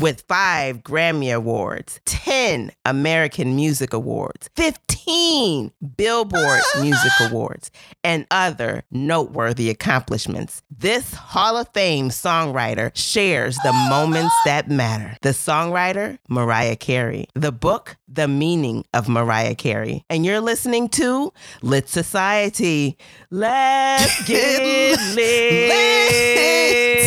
[0.00, 7.70] with five Grammy Awards, 10 American Music Awards, 15 Billboard Music Awards,
[8.04, 10.62] and other noteworthy accomplishments.
[10.70, 15.16] This Hall of Fame songwriter shares the moments that matter.
[15.22, 17.26] The songwriter, Mariah Carey.
[17.34, 20.04] The book, The Meaning of Mariah Carey.
[20.10, 21.32] And you're listening to
[21.62, 22.96] Lit Society.
[23.30, 27.05] Let's get lit.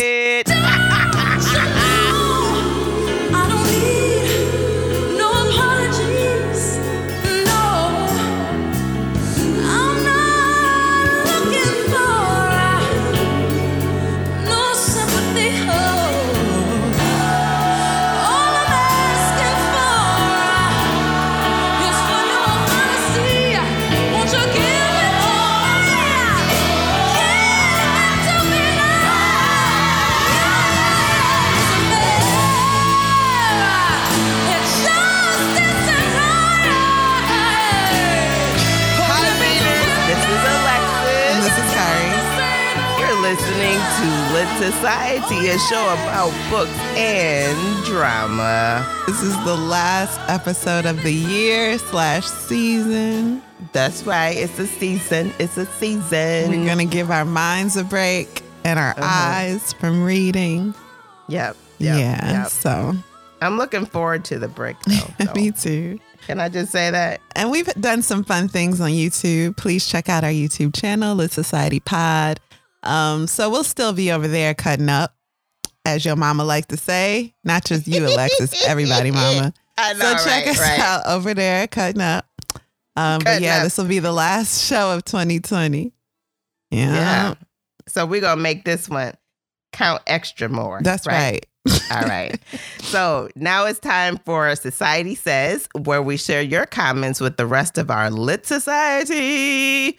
[44.60, 48.86] Society, a show about books and drama.
[49.06, 53.40] This is the last episode of the year slash season.
[53.72, 54.36] That's right.
[54.36, 55.32] It's a season.
[55.38, 56.50] It's a season.
[56.50, 59.00] We're gonna give our minds a break and our Uh-huh.
[59.02, 60.74] eyes from reading.
[61.28, 61.56] Yep.
[61.78, 62.32] yep yeah.
[62.42, 62.48] Yep.
[62.48, 62.94] So
[63.40, 65.24] I'm looking forward to the break, though.
[65.24, 65.32] so.
[65.34, 65.98] me too.
[66.26, 67.22] Can I just say that?
[67.34, 69.56] And we've done some fun things on YouTube.
[69.56, 72.40] Please check out our YouTube channel, Lit Society Pod.
[72.82, 75.14] Um, so we'll still be over there cutting up,
[75.84, 77.34] as your mama like to say.
[77.44, 79.52] Not just you, Alexis, everybody, mama.
[79.76, 80.80] I know, so check right, us right.
[80.80, 82.26] out over there, cutting up.
[82.96, 85.92] Um, but yeah, this will be the last show of 2020.
[86.70, 87.34] Yeah, Yeah.
[87.88, 89.14] So we're gonna make this one
[89.72, 90.80] count extra more.
[90.82, 91.44] that's right.
[91.92, 92.40] All right.
[92.80, 97.78] So now it's time for Society Says, where we share your comments with the rest
[97.78, 99.98] of our lit society.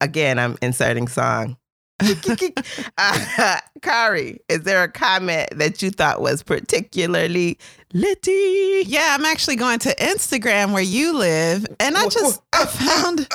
[0.00, 1.56] Again, I'm inserting song.
[2.98, 7.58] uh, Kari, is there a comment that you thought was particularly
[7.92, 8.82] litty?
[8.86, 13.28] Yeah, I'm actually going to Instagram where you live, and I just I found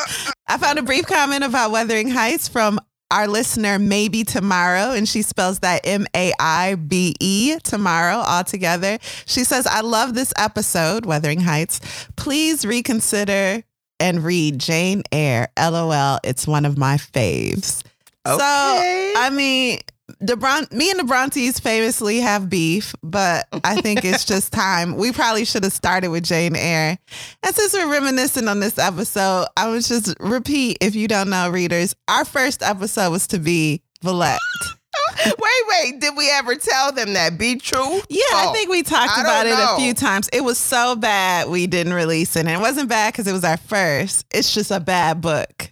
[0.47, 2.79] I found a brief comment about Wuthering Heights from
[3.09, 8.43] our listener maybe tomorrow, and she spells that M A I B E tomorrow all
[8.43, 8.97] together.
[9.25, 11.79] She says, "I love this episode, Wuthering Heights.
[12.15, 13.63] Please reconsider
[13.99, 15.47] and read Jane Eyre.
[15.57, 17.83] LOL, it's one of my faves."
[18.37, 19.79] So I mean,
[20.19, 24.95] the Bron- me and the Brontes famously have beef, but I think it's just time.
[24.95, 26.97] We probably should have started with Jane Eyre.
[27.43, 31.49] And since we're reminiscing on this episode, I was just repeat if you don't know,
[31.49, 34.37] readers, our first episode was to be Villette.
[35.25, 35.35] wait,
[35.69, 35.99] wait.
[35.99, 37.37] Did we ever tell them that?
[37.37, 38.01] Be true?
[38.09, 39.75] Yeah, I Oh, think we talked I about it know.
[39.75, 40.29] a few times.
[40.31, 42.41] It was so bad we didn't release it.
[42.41, 44.25] And it wasn't bad because it was our first.
[44.31, 45.71] It's just a bad book.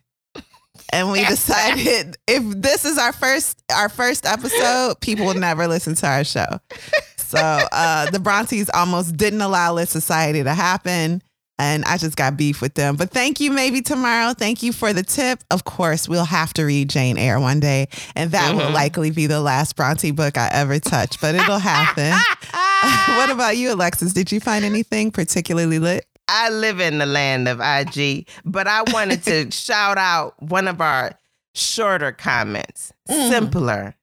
[0.91, 5.95] And we decided if this is our first our first episode, people will never listen
[5.95, 6.45] to our show.
[7.17, 11.21] So uh the Brontes almost didn't allow Lit Society to happen.
[11.57, 12.97] And I just got beef with them.
[12.97, 14.33] But thank you, maybe tomorrow.
[14.33, 15.39] Thank you for the tip.
[15.49, 17.87] Of course, we'll have to read Jane Eyre one day.
[18.13, 18.73] And that will Mhm.
[18.73, 22.11] likely be the last Bronte book I ever touch, but it'll happen.
[23.17, 24.11] what about you, Alexis?
[24.11, 26.05] Did you find anything particularly lit?
[26.27, 30.81] I live in the land of IG, but I wanted to shout out one of
[30.81, 31.11] our
[31.53, 33.29] shorter comments, Mm.
[33.29, 33.95] simpler.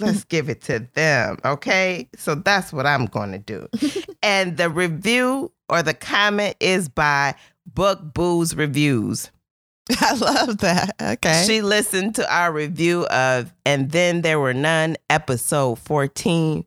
[0.00, 2.08] Let's give it to them, okay?
[2.16, 3.68] So that's what I'm going to do.
[4.22, 7.34] and the review or the comment is by
[7.66, 9.30] Book Booze Reviews.
[10.00, 10.96] I love that.
[11.00, 11.44] Okay.
[11.46, 16.64] She listened to our review of And Then There Were None, episode 14.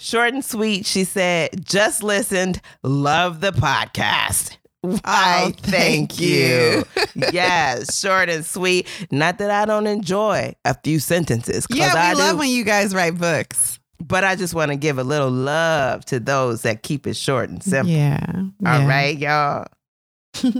[0.00, 4.56] Short and sweet, she said, just listened, love the podcast.
[4.80, 6.26] Why, Oh, thank thank you.
[6.26, 6.84] you.
[7.32, 8.88] yes, short and sweet.
[9.10, 11.66] Not that I don't enjoy a few sentences.
[11.70, 13.78] yeah, we I love do, when you guys write books.
[14.02, 17.50] but I just want to give a little love to those that keep it short
[17.50, 17.92] and simple.
[17.92, 18.24] Yeah.
[18.34, 18.88] All yeah.
[18.88, 19.66] right, y'all.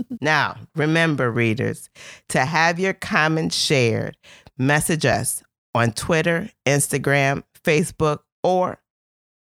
[0.21, 1.89] now, remember, readers,
[2.29, 4.17] to have your comments shared,
[4.59, 5.41] message us
[5.73, 8.77] on Twitter, Instagram, Facebook, or,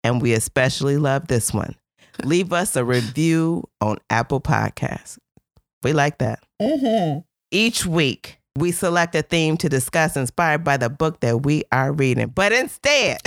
[0.03, 1.75] and we especially love this one,
[2.24, 5.18] leave us a review on Apple Podcasts.
[5.83, 6.44] We like that.
[6.62, 7.19] Mm-hmm.
[7.51, 11.92] Each week, we select a theme to discuss inspired by the book that we are
[11.92, 12.27] reading.
[12.27, 13.19] But instead,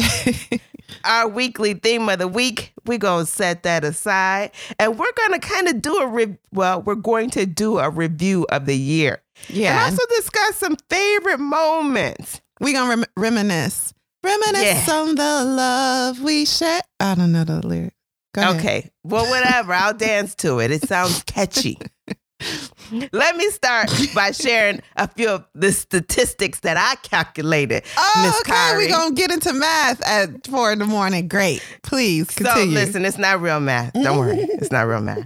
[1.04, 5.40] our weekly theme of the week, we're going to set that aside and we're going
[5.40, 8.76] to kind of do a, re- well, we're going to do a review of the
[8.76, 9.22] year.
[9.48, 9.86] yeah.
[9.86, 12.40] And also discuss some favorite moments.
[12.60, 13.93] We're going to rem- reminisce.
[14.24, 14.94] Reminisce Yeah.
[14.94, 16.80] on the love we share.
[16.98, 17.94] I don't know the lyric.
[18.36, 18.90] Okay.
[19.04, 19.72] Well, whatever.
[19.74, 20.70] I'll dance to it.
[20.72, 21.78] It sounds catchy.
[23.12, 27.84] Let me start by sharing a few of the statistics that I calculated.
[27.96, 28.72] Oh, Miss okay.
[28.76, 31.28] We're going to get into math at four in the morning.
[31.28, 31.62] Great.
[31.82, 32.74] Please continue.
[32.74, 33.92] So listen, it's not real math.
[33.94, 34.38] Don't worry.
[34.38, 35.24] It's not real math.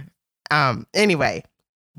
[0.51, 1.43] Um, anyway,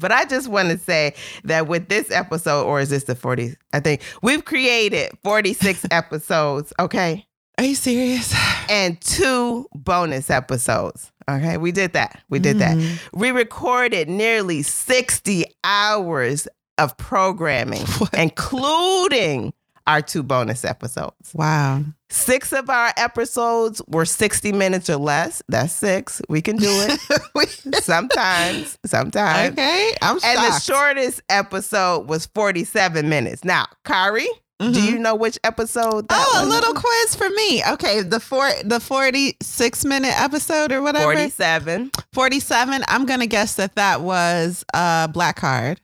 [0.00, 1.14] but I just want to say
[1.44, 3.55] that with this episode, or is this the 40?
[3.73, 7.26] I think we've created 46 episodes, okay?
[7.58, 8.35] Are you serious?
[8.70, 11.12] And two bonus episodes.
[11.29, 12.23] Okay, we did that.
[12.31, 12.76] We did that.
[12.76, 12.99] Mhm.
[13.12, 16.49] We recorded nearly 60 hours
[16.79, 18.14] of programming, What?
[18.14, 19.52] including
[19.87, 21.32] our two bonus episodes.
[21.35, 21.85] Wow.
[22.12, 25.43] Six of our episodes were 60 minutes or less.
[25.49, 26.21] That's six.
[26.29, 28.79] We can do it sometimes.
[28.85, 29.53] Sometimes.
[29.53, 29.95] okay.
[30.03, 30.25] I'm shocked.
[30.27, 33.45] And the shortest episode was 47 minutes.
[33.45, 34.27] Now, Kari,
[34.59, 34.83] do Mhm.
[34.93, 36.49] you know which episode that Oh, a was?
[36.55, 37.62] little quiz for me.
[37.65, 41.05] Okay, the four the 46 minute episode or whatever.
[41.05, 41.91] 47.
[42.12, 42.85] 47.
[42.89, 45.81] I'm going to guess that that was uh Black Card.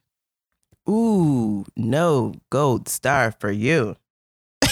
[0.88, 3.96] Ooh, no gold star for you.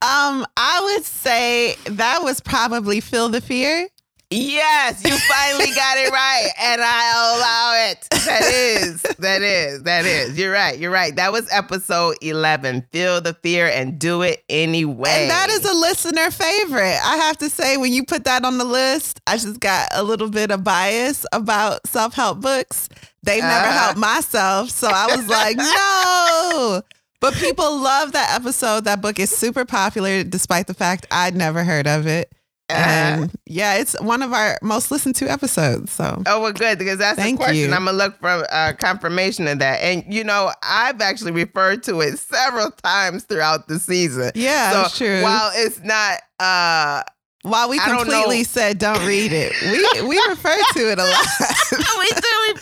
[0.00, 3.88] Um, I would say that was probably Feel the Fear.
[4.30, 8.06] Yes, you finally got it right, and I allow it.
[8.26, 10.38] That is, that is, that is.
[10.38, 10.78] You're right.
[10.78, 11.16] You're right.
[11.16, 12.86] That was episode 11.
[12.92, 15.08] Feel the fear and do it anyway.
[15.22, 16.98] And that is a listener favorite.
[17.02, 20.02] I have to say, when you put that on the list, I just got a
[20.02, 22.90] little bit of bias about self help books.
[23.22, 23.78] They've never Uh-huh.
[23.78, 24.68] helped myself.
[24.68, 26.82] So I was like, no.
[27.20, 28.84] But people love that episode.
[28.84, 32.32] That book is super popular, despite the fact I'd never heard of it.
[32.70, 32.78] Uh-huh.
[32.80, 35.90] And yeah, it's one of our most listened to episodes.
[35.90, 37.70] So Oh, well, good because that's Thank the question.
[37.70, 37.74] you.
[37.74, 39.80] I'm gonna look for uh, confirmation of that.
[39.82, 44.32] And you know, I've actually referred to it several times throughout the season.
[44.34, 45.22] yeah, so that's true.
[45.22, 47.02] while it's not, uh,
[47.42, 51.04] While we I don't completely said don't read it, we we refer to it a
[51.04, 51.26] lot.
[51.98, 52.06] we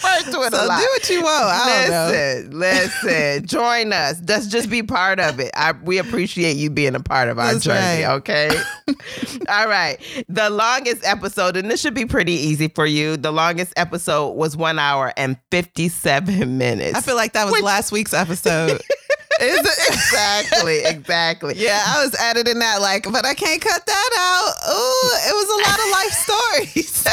[0.04, 0.78] refer to it so a lot.
[0.80, 1.44] do what you want.
[1.48, 4.20] I listen, listen, join us.
[4.26, 5.50] Let's just be part of it.
[5.54, 8.14] I, we appreciate you being a part of our That's journey, right.
[8.16, 8.50] okay?
[9.48, 9.98] All right.
[10.28, 13.16] The longest episode, and this should be pretty easy for you.
[13.16, 16.94] The longest episode was one hour and 57 minutes.
[16.96, 18.80] I feel like that was Which- last week's episode.
[19.38, 19.88] Is it?
[19.92, 21.54] exactly, exactly.
[21.58, 24.54] Yeah, I was editing that like, but I can't cut that out.
[24.72, 27.04] Ooh, it was a lot of life stories.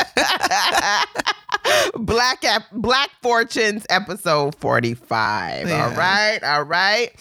[1.96, 5.64] Black Ep- Black Fortunes episode 45.
[5.66, 5.96] All Yeah.
[5.98, 6.44] right.
[6.44, 7.12] All right.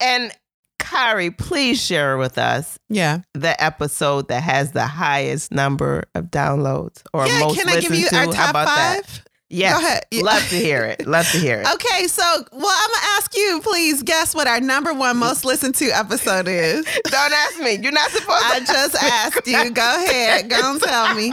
[0.00, 0.32] And
[0.78, 3.20] Kari, please share with us yeah.
[3.34, 7.94] the episode that has the highest number of downloads or yeah, most can I give
[7.94, 8.16] you to.
[8.16, 9.06] our How about five?
[9.06, 9.22] that?
[9.52, 9.72] Yes.
[9.80, 10.02] Go ahead.
[10.12, 10.22] Yeah.
[10.22, 11.06] Love to hear it.
[11.06, 11.66] Love to hear it.
[11.74, 15.74] Okay, so well, I'm gonna ask you, please guess what our number one most listened
[15.76, 16.84] to episode is.
[17.04, 17.72] Don't ask me.
[17.82, 18.62] You're not supposed I to.
[18.62, 19.70] I just asked you.
[19.72, 21.32] Go ahead, go and tell me.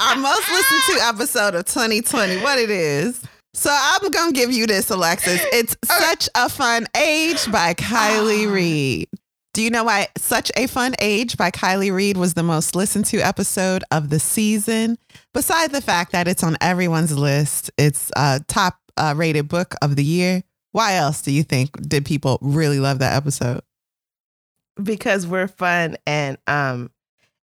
[0.00, 3.22] Our most listened to episode of 2020, what it is.
[3.52, 5.40] So I'm gonna give you this, Alexis.
[5.52, 9.08] It's Such a Fun Age by Kiley Reid.
[9.52, 13.04] Do you know why Such a Fun Age by Kiley Reid was the most listened
[13.06, 14.98] to episode of the season?
[15.32, 19.94] Beside the fact that it's on everyone's list, it's a top uh, rated book of
[19.94, 20.42] the year.
[20.72, 23.60] Why else do you think did people really love that episode?
[24.82, 26.90] because we're fun and um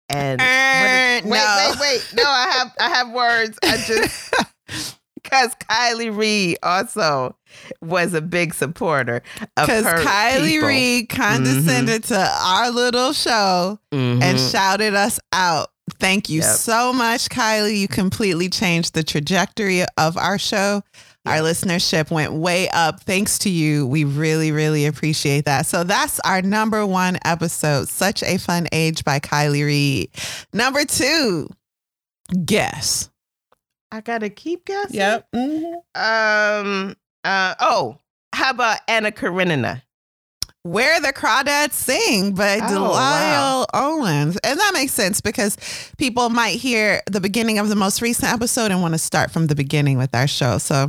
[0.09, 1.67] and Uh, wait, no.
[1.71, 2.13] wait, wait.
[2.15, 3.57] No, I have I have words.
[3.63, 4.33] I just
[5.24, 7.36] because Kiley Reid also
[7.81, 9.22] was a big supporter
[9.57, 10.67] of Because Kiley people.
[10.67, 14.51] Reid condescended to our little show and Mhm.
[14.51, 15.69] shouted us out.
[16.00, 16.55] Thank you Yep.
[16.55, 17.77] so much, Kiley.
[17.77, 20.81] You completely changed the trajectory of our show.
[21.25, 23.88] Our listenership went way up thanks to you.
[23.88, 25.65] We really, really appreciate that.
[25.65, 30.10] So that's our number one episode, Such a Fun Age by Kiley Reid.
[30.51, 31.50] Number two,
[32.46, 33.10] Guess.
[33.92, 35.00] I gotta keep guessing.
[35.00, 35.74] Mhm.
[35.96, 36.96] Um.
[37.24, 37.56] Uh.
[37.60, 37.98] Oh.
[38.34, 39.84] How about Anna Karenina?
[40.63, 43.65] Where the Crawdads Sing by Oh, Delia wow.
[43.74, 44.38] Owens.
[44.44, 45.58] And that makes sense because
[45.98, 49.48] people might hear the beginning of the most recent episode and want to start from
[49.48, 50.58] the beginning with our show.
[50.58, 50.88] So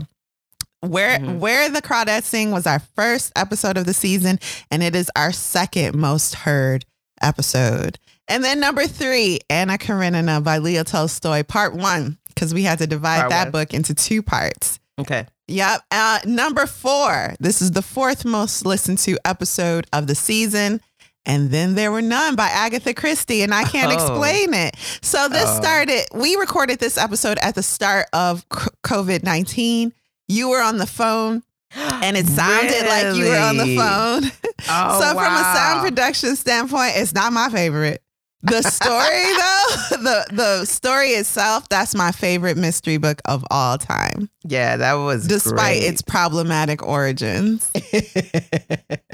[0.89, 1.39] where Mhm.
[1.39, 4.39] Where the Crawdads Sing was our first episode of the season,
[4.71, 6.85] and it is our second most heard
[7.23, 7.99] episode.
[8.29, 12.87] And then number three, Anna Karenina by Leo Tolstoy, part one, because we had to
[12.87, 13.51] divide Part that one.
[13.53, 14.79] book into two parts.
[14.99, 15.27] Okay.
[15.49, 15.81] Yep.
[15.91, 17.35] Uh, number four.
[17.41, 20.81] This is the fourth most listened to episode of the season.
[21.27, 23.95] And then there were none by Agatha Christie, and I can't Oh.
[23.95, 24.77] explain it.
[25.03, 25.57] So this Oh.
[25.57, 28.47] started, we recorded this episode at the start of
[28.85, 29.93] COVID 19.
[30.29, 31.43] You were on the phone,
[31.75, 34.31] and it sounded like you were on the phone.
[34.67, 38.03] Oh, so, from a sound production standpoint, it's not my favorite.
[38.41, 44.31] The story though, the the story itself, that's my favorite mystery book of all time,
[44.43, 45.85] Yeah, that was despite great.
[45.85, 47.71] its problematic origins.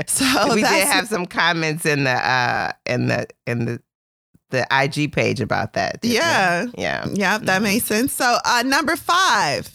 [0.07, 3.83] So we did have some comments in the uh in the in the
[4.50, 6.00] the IG page about that.
[6.00, 6.17] didn't we?
[6.17, 6.67] Yeah.
[6.76, 7.07] Yeah.
[7.12, 8.12] Yep, that makes sense.
[8.12, 9.69] So, uh, number five,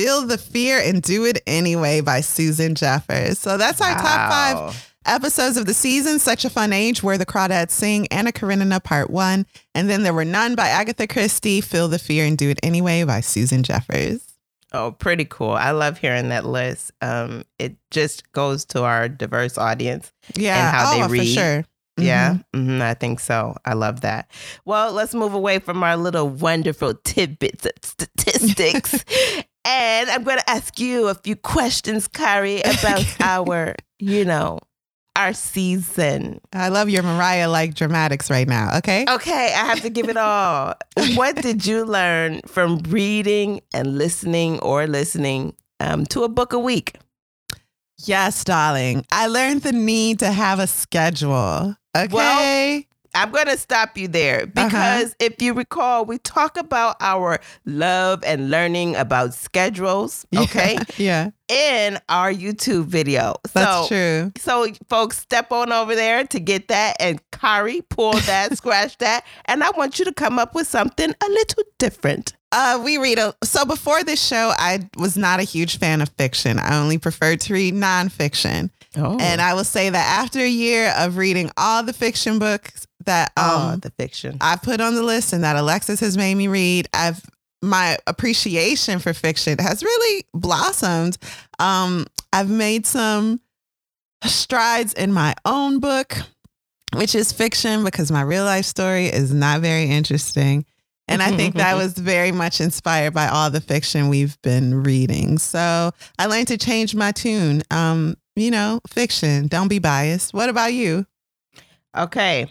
[0.00, 3.38] Feel the Fear and Do It Anyway by Susan Jeffers.
[3.38, 6.18] So, that's our top five episodes of the season.
[6.18, 9.44] Such a Fun Age, Where the Crawdads Sing, Anna Karenina Part One.
[9.74, 13.04] And then there were none by Agatha Christie, Feel the Fear and Do It Anyway
[13.04, 14.26] by Susan Jeffers.
[14.72, 15.50] Oh, pretty cool.
[15.50, 16.92] I love hearing that list.
[17.02, 20.14] Um, it just goes to our diverse audience.
[20.34, 20.70] Yeah.
[20.70, 21.18] how they oh, read.
[21.18, 21.64] for sure.
[21.98, 22.76] Yeah, Mhm.
[22.76, 23.54] hmm I think so.
[23.66, 24.30] I love that.
[24.64, 29.04] Well, let's move away from our little wonderful tidbits of statistics.
[29.64, 34.60] and I'm going to ask you a few questions, Kari, about our, you know,
[35.16, 36.40] our season.
[36.52, 38.78] I love your Mariah like dramatics right now.
[38.78, 39.04] Okay.
[39.08, 40.74] Okay, I have to give it all.
[41.14, 46.58] what did you learn from reading and listening or listening um, to a book a
[46.58, 46.96] week?
[47.98, 49.04] Yes, darling.
[49.12, 51.76] I learned the need to have a schedule.
[51.94, 52.14] Okay.
[52.14, 52.82] Well,
[53.14, 58.22] I'm going to stop you there because if you recall, we talk about our love
[58.24, 63.34] and learning about schedules, okay, yeah, in our YouTube video.
[63.52, 64.32] that's so, true.
[64.38, 69.24] so folks, step on over there to get that and Kari, pull that, scratch that,
[69.46, 72.34] and I want you to come up with something a little different.
[72.52, 76.08] Uh, we read a so before this show, I was not a huge fan of
[76.10, 76.58] fiction.
[76.58, 78.70] I only preferred to read nonfiction.
[78.96, 82.88] Oh, And I will say that after a year of reading all the fiction books
[83.10, 84.38] that oh, um the fiction.
[84.40, 87.22] I put on the list and that Alexis has made me read, I've
[87.62, 91.18] my appreciation for fiction has really blossomed.
[91.58, 93.40] Um, I've made some
[94.24, 96.16] strides in my own book,
[96.94, 100.64] which is fiction because my real life story is not very interesting.
[101.06, 105.38] And I think that was very much inspired by all the fiction we've been reading.
[105.38, 105.90] So
[106.20, 107.62] I learned to change my tune.
[107.72, 109.48] Um, you know, fiction.
[109.48, 110.32] Don't be biased.
[110.32, 111.04] What about you?
[111.98, 112.46] Okay.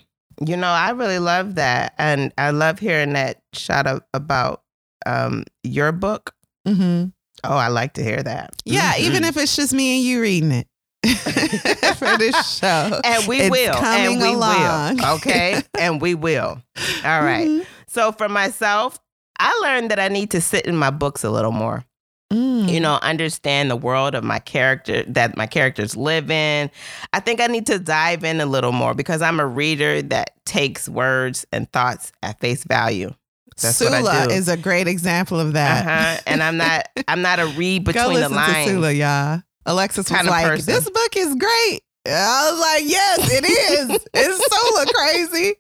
[0.46, 1.94] You know, I really love that.
[1.98, 4.62] And I love hearing that shout out about
[5.06, 6.34] um your book.
[6.68, 7.10] Mm-hmm.
[7.44, 8.52] Oh, I like to hear that.
[8.66, 9.00] Yeah, Mhm.
[9.00, 10.68] even if it's just me and you reading it
[11.98, 13.00] for this show.
[13.04, 13.74] and we It's will.
[13.76, 14.98] coming and we along.
[14.98, 15.06] will.
[15.16, 15.62] Okay.
[15.80, 16.62] and we will.
[17.06, 17.48] All right.
[17.48, 17.66] Mhm.
[17.88, 19.00] So for myself,
[19.40, 21.86] I learned that I need to sit in my books a little more.
[22.32, 22.70] Mm.
[22.70, 26.70] You know, understand the world of my character that my characters live in.
[27.12, 30.32] I think I need to dive in a little more because I'm a reader that
[30.46, 33.14] takes words and thoughts at face value.
[33.62, 34.34] That's what I Sula do.
[34.34, 35.86] is a great example of that.
[35.86, 36.22] Uh-huh.
[36.28, 38.70] And I'm not I'm not a read between the lines.
[38.70, 39.42] Sula, y'all.
[39.66, 40.74] Alexis was like, person.
[40.74, 44.08] "This book is great." I was like, "Yes, it is.
[44.14, 45.56] it's Sula crazy."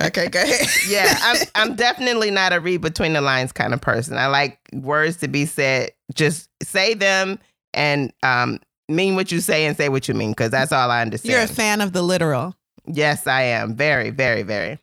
[0.00, 0.66] Okay, go ahead.
[0.88, 4.16] yeah, I'm I'm definitely not a read between the lines kind of person.
[4.16, 5.92] I like words to be said.
[6.14, 7.38] Just say them
[7.74, 11.02] and um mean what you say and say what you mean because that's all I
[11.02, 11.32] understand.
[11.32, 12.54] You're a fan of the literal,
[12.86, 13.74] yes, I am.
[13.74, 14.78] Very, very, very.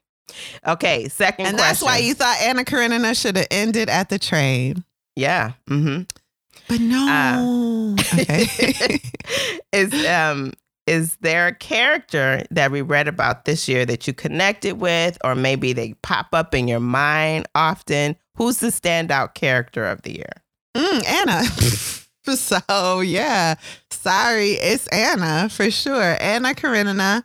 [0.68, 1.70] Okay, second and question.
[1.70, 4.84] that's why you thought Anna Karenina should have ended at the train.
[5.16, 5.54] Yeah.
[5.70, 6.04] Mm-hmm.
[6.68, 7.96] But no.
[8.14, 9.00] okay.
[9.74, 10.54] is um
[10.88, 15.36] is there a character that we read about this year that you connected with, or
[15.36, 18.16] maybe they pop up in your mind often?
[18.38, 20.32] Who's the standout character of the year?
[20.76, 21.44] Mm, Anna.
[22.36, 23.56] so yeah,
[23.92, 26.18] sorry, it's Anna for sure.
[26.20, 27.24] Anna Karenina.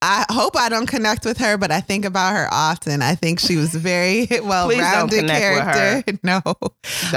[0.00, 3.02] I hope I don't connect with her, but I think about her often.
[3.02, 5.72] I think she was very well rounded connect with her.
[5.72, 6.18] character.
[6.22, 6.42] No.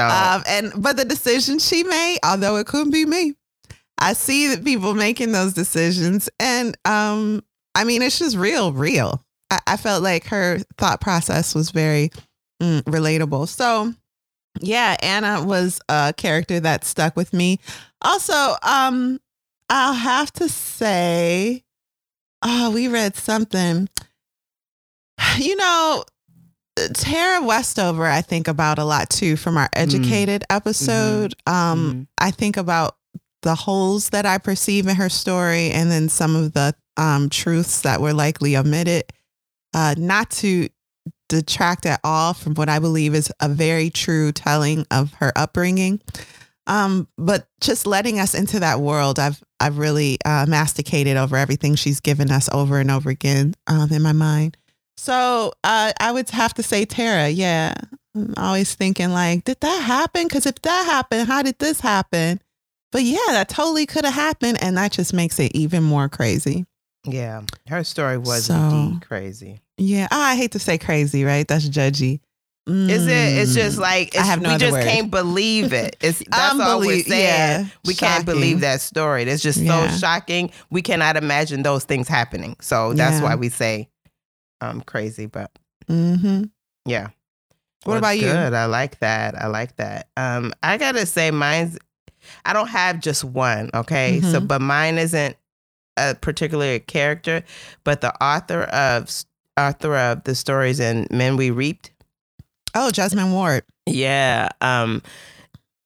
[0.01, 3.35] Um, and but the decision she made, although it couldn't be me,
[4.01, 7.43] I see that people making those decisions, and um,
[7.75, 9.23] I mean, it's just real, real.
[9.49, 12.09] I, I felt like her thought process was very
[12.61, 13.47] mm, relatable.
[13.47, 13.93] So,
[14.59, 17.59] yeah, Anna was a character that stuck with me.
[18.01, 19.19] Also, um,
[19.69, 21.63] I'll have to say,
[22.41, 23.87] oh, we read something.
[25.37, 26.03] You know,
[26.93, 31.35] Tara Westover, I think about a lot too from our educated episode.
[31.45, 32.07] Um, Mhm.
[32.17, 32.97] I think about
[33.41, 37.81] the holes that I perceive in her story and then some of the um, truths
[37.81, 39.03] that were likely omitted.
[39.73, 40.67] Uh, not to
[41.29, 46.01] detract at all from what I believe is a very true telling of her upbringing.
[46.67, 51.75] Um, but just letting us into that world, I've I've really uh, masticated over everything
[51.75, 54.57] she's given us over and over again um, in my mind.
[54.97, 57.29] So uh, I would have to say Tara.
[57.29, 57.73] Yeah,
[58.15, 60.27] I'm always thinking like, did that happen?
[60.27, 62.39] Because if that happened, how did this happen?
[62.91, 66.65] But yeah, that totally could have happened, and that just makes it even more crazy.
[67.05, 69.59] yeah, her story was So- indeed crazy.
[69.77, 71.47] Yeah, oh, I hate to say crazy, right?
[71.47, 72.19] That's judgy.
[72.67, 73.09] Is it?
[73.11, 73.55] It's Mm.
[73.55, 74.83] just like I have no we just word.
[74.85, 75.95] can't believe it.
[75.99, 77.21] It's that's all we're saying.
[77.23, 79.23] yeah, we can't believe that story.
[79.23, 79.89] It's just Yeah.
[79.89, 80.51] so shocking.
[80.69, 82.55] We cannot imagine those things happening.
[82.61, 83.23] So that's Yeah.
[83.23, 83.89] why we say
[84.61, 85.25] um crazy.
[85.25, 85.49] But
[85.89, 86.43] Mm-hmm.
[86.85, 87.07] yeah.
[87.83, 88.27] What about you?
[88.27, 88.53] Good.
[88.53, 89.33] I like that.
[89.41, 90.09] I like that.
[90.15, 91.79] Um, I gotta say, mine's.
[92.45, 93.69] I don't have just one.
[93.73, 94.47] Okay, so Mhm.
[94.47, 95.35] but mine isn't
[95.97, 97.43] a particular character,
[97.83, 99.09] but the author of
[99.59, 101.91] author of the stories in Men We Reaped.
[102.73, 103.63] Oh, Jesmyn Ward.
[103.85, 104.49] Yeah.
[104.61, 105.01] Um.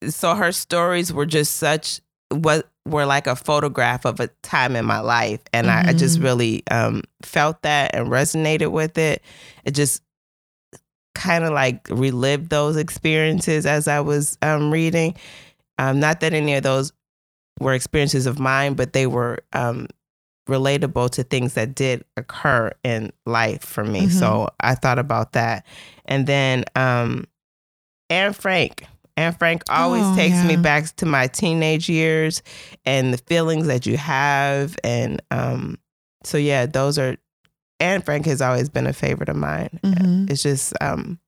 [0.07, 1.99] So her stories were just such
[2.29, 6.19] what were like a photograph of a time in my life, and I, I just
[6.19, 6.23] Mhm.
[6.23, 9.23] really um felt that and resonated with it.
[9.63, 10.03] It just
[11.15, 15.15] kind of like relived those experiences as I was um reading.
[15.77, 16.93] Um, not that any of those
[17.59, 19.87] were experiences of mine, but they were um
[20.47, 24.05] relatable to things that did occur in life for me.
[24.07, 24.11] Mhm.
[24.11, 25.65] So I thought about that.
[26.05, 27.25] And then um
[28.09, 28.85] Anne Frank.
[29.17, 32.43] Anne Frank always Oh, takes me back to my teenage years
[32.85, 34.75] and the feelings that you have.
[34.83, 35.79] And um
[36.23, 37.17] so yeah, those are
[37.79, 39.79] Anne Frank has always been a favorite of mine.
[39.83, 40.29] Mhm.
[40.29, 41.19] It's just um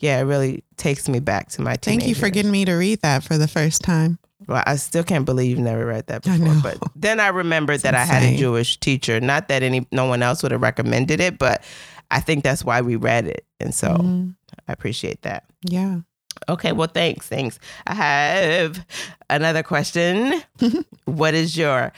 [0.00, 2.32] yeah, it really takes me back to my teenage Thank you for years.
[2.34, 4.18] getting me to read that for the first time.
[4.48, 6.54] Well, I still can't believe you've never read that before.
[6.62, 8.36] But then I remembered It's that I had a.
[8.36, 9.20] Jewish teacher.
[9.20, 11.62] Not that any no one else would have recommended it, but
[12.10, 13.44] I think that's why we read it.
[13.60, 14.34] And so Mhm.
[14.66, 15.44] I appreciate that.
[15.62, 16.00] Yeah.
[16.48, 17.28] Okay, well, thanks.
[17.28, 17.58] Thanks.
[17.86, 18.84] I have
[19.28, 20.42] another question.
[21.04, 21.92] what is your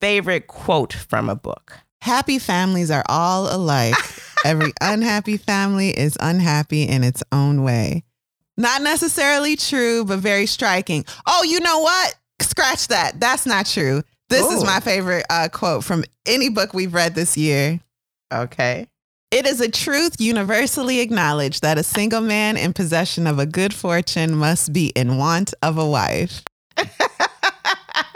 [0.00, 1.72] favorite quote from a book?
[2.02, 3.94] Happy families are all alike.
[4.44, 8.04] Every unhappy family is unhappy in its own way.
[8.56, 11.04] Not necessarily true, but very striking.
[11.26, 12.14] Oh, you know what?
[12.40, 13.20] Scratch that.
[13.20, 14.02] That's not true.
[14.28, 17.80] This is my favorite uh, quote from any book we've read this year.
[18.32, 18.86] Okay.
[19.30, 23.74] It is a truth universally acknowledged that a single man in possession of a good
[23.74, 26.42] fortune must be in want of a wife.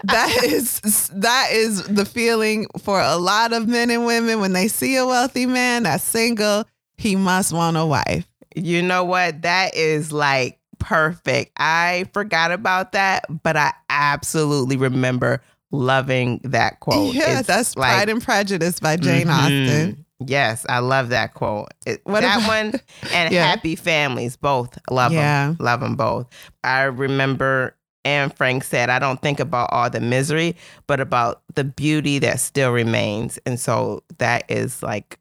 [0.05, 0.81] that is
[1.15, 5.07] that is the feeling for a lot of men and women when they see a
[5.07, 6.65] wealthy man that's single,
[6.97, 8.27] he must want a wife.
[8.55, 9.43] You know what?
[9.43, 11.53] That is like perfect.
[11.57, 17.15] I forgot about that, but I absolutely remember loving that quote.
[17.15, 19.33] yeah, It's that's like- Pride and Prejudice by Jane Mhm.
[19.33, 20.07] Austen.
[20.25, 21.69] Yes, I love that quote.
[21.87, 22.81] It- What that about- one
[23.15, 23.47] and Yeah.
[23.47, 25.47] Happy Families, both love Yeah.
[25.49, 25.57] them.
[25.61, 26.27] Love them both.
[26.63, 31.65] I remember Anne Frank said, I don't think about all the misery, but about the
[31.65, 33.39] beauty that still remains.
[33.47, 35.19] And so that is like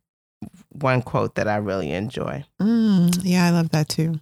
[0.70, 2.44] one quote that I really enjoy.
[2.60, 4.20] Mm, yeah, I love that too.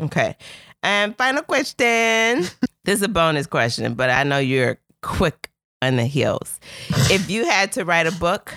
[0.00, 0.36] Okay.
[0.82, 1.76] And final question.
[2.84, 5.50] this is a bonus question, but I know you're quick
[5.82, 6.60] on the heels.
[6.88, 8.54] if you had to write a book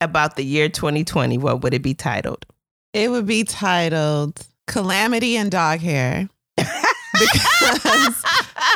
[0.00, 2.44] about the year 2020, what would it be titled?
[2.92, 6.28] It would be titled Calamity and Dog Hair.
[7.12, 8.22] because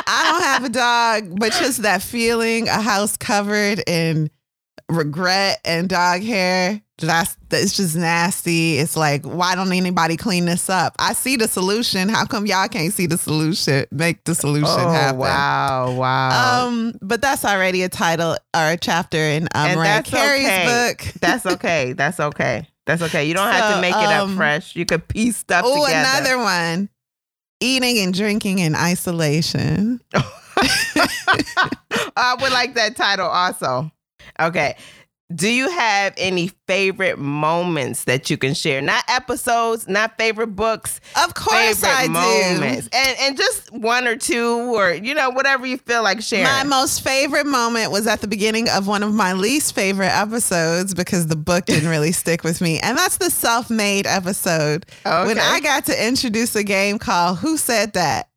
[0.07, 4.29] I don't have a dog, but just that feeling, a house covered in
[4.89, 6.81] regret and dog hair.
[6.99, 8.77] That's it's just nasty.
[8.77, 10.95] It's like, why don't anybody clean this up?
[10.99, 12.07] I see the solution.
[12.07, 13.85] How come y'all can't see the solution?
[13.91, 15.17] Make the solution oh, happen.
[15.19, 16.67] wow, wow.
[16.67, 20.45] Um, but that's already a title or a chapter in um, And Mariah that's Carey's
[20.45, 20.65] okay.
[20.65, 21.13] book.
[21.19, 21.93] That's okay.
[21.93, 22.67] That's okay.
[22.85, 23.25] That's okay.
[23.25, 24.75] You don't have to make it up um, fresh.
[24.75, 26.07] You could piece stuff Oh, together.
[26.07, 26.89] another one.
[27.63, 30.01] Eating and drinking in isolation.
[30.55, 33.91] Oh, I would like that title also.
[34.39, 34.75] Okay.
[35.33, 38.81] Do you have any favorite moments that you can share?
[38.81, 42.87] Not episodes, not favorite books, Of course favorite I do.
[42.93, 46.43] And and just one or two or you know, whatever you feel like sharing.
[46.45, 50.93] My most favorite moment was at the beginning of one of my least favorite episodes
[50.93, 52.79] because the book didn't really stick with me.
[52.79, 54.85] And that's the self made episode.
[55.03, 58.27] When I got to introduce a game called Who Said That?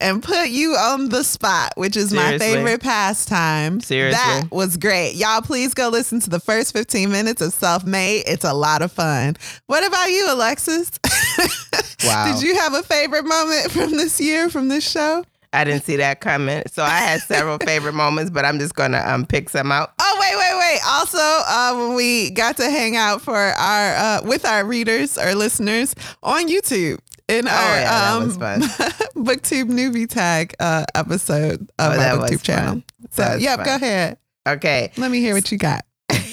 [0.00, 3.80] And put you on the spot, which is my favorite pastime.
[3.80, 4.16] Seriously?
[4.16, 5.12] That was great.
[5.14, 8.24] Y'all, please go listen to the first 15 minutes of Self Made.
[8.26, 9.36] It's a lot of fun.
[9.66, 10.90] What about you, Alexis?
[12.04, 12.32] Wow.
[12.34, 15.24] Did you have a favorite moment from this year, from this show?
[15.52, 16.62] I didn't see that coming.
[16.70, 19.92] So I had several favorite moments, but I'm just gonna um pick some out.
[20.00, 20.80] Oh wait, wait, wait!
[20.86, 25.34] Also, uh, when we got to hang out for our uh, with our readers or
[25.34, 28.30] listeners on YouTube in our Oh, yeah, um.
[29.24, 32.74] BookTube newbie tag uh, episode of Oh, our BookTube channel.
[32.74, 32.84] fun.
[33.10, 33.64] So, yep, fun.
[33.66, 34.18] go ahead.
[34.46, 34.92] Okay.
[34.96, 35.84] Let me hear what you got.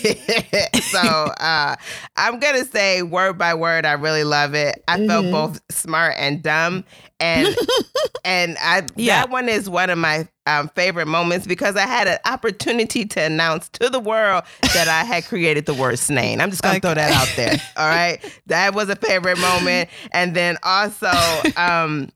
[0.81, 1.75] so uh,
[2.15, 4.83] I'm gonna say word by word, I really love it.
[4.87, 5.31] I felt Mhm.
[5.31, 6.83] both smart and dumb,
[7.19, 7.55] and
[8.25, 9.21] and I Yeah.
[9.21, 13.21] that one is one of my um, favorite moments because I had an opportunity to
[13.21, 16.41] announce to the world that I had created the word snane.
[16.41, 17.61] I'm just gonna throw that out there.
[17.77, 21.43] All right, that was a favorite moment, and then also.
[21.55, 22.09] Um,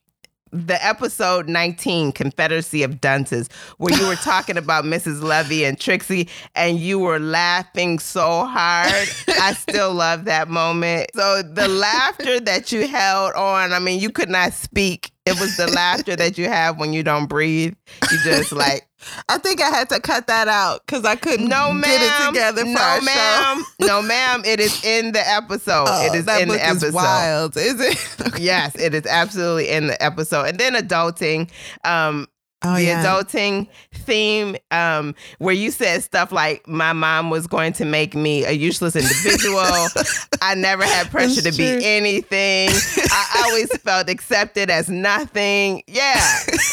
[0.55, 6.29] the episode 19 confederacy of dunces where you were talking about mrs levy and trixie
[6.55, 9.07] and you were laughing so hard.
[9.27, 11.11] I still love that moment.
[11.13, 15.11] So the laughter that you held on i mean you could not speak.
[15.25, 17.73] It was the laughter that you have when you don't breathe.
[18.11, 18.87] You just like
[19.29, 22.27] I think I had to cut that out because I couldn't no ma'am get it
[22.27, 23.05] together for no our show.
[23.05, 24.43] ma'am no ma'am.
[24.45, 25.85] It is in the episode.
[25.87, 28.39] Oh, it is in the episode is wild, is it?
[28.39, 30.45] yes it is absolutely in the episode.
[30.45, 31.49] And then adulting
[31.83, 32.27] um
[32.65, 33.03] Oh the yeah.
[33.05, 38.43] adulting theme um where you said stuff like my mom was going to make me
[38.45, 39.61] a useless individual
[40.41, 41.79] i never had pressure It's to true.
[41.79, 42.69] be anything
[43.11, 46.21] i always felt accepted as nothing yeah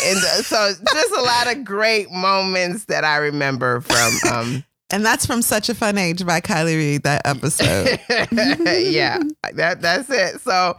[0.04, 5.06] and uh, so just a lot of great moments that i remember from um and
[5.06, 7.04] that's from Such a Fun Age by Kiley Reid.
[7.04, 7.98] That episode.
[8.30, 9.18] yeah
[9.54, 10.76] that that's it so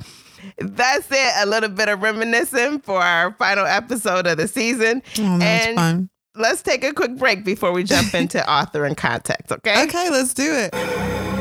[0.59, 5.39] that's it a little bit of reminiscing for our final episode of the season Oh,
[5.41, 6.09] And- fun.
[6.35, 9.83] let's take a quick break before we jump into author and context, okay?
[9.83, 11.32] Okay, let's do it.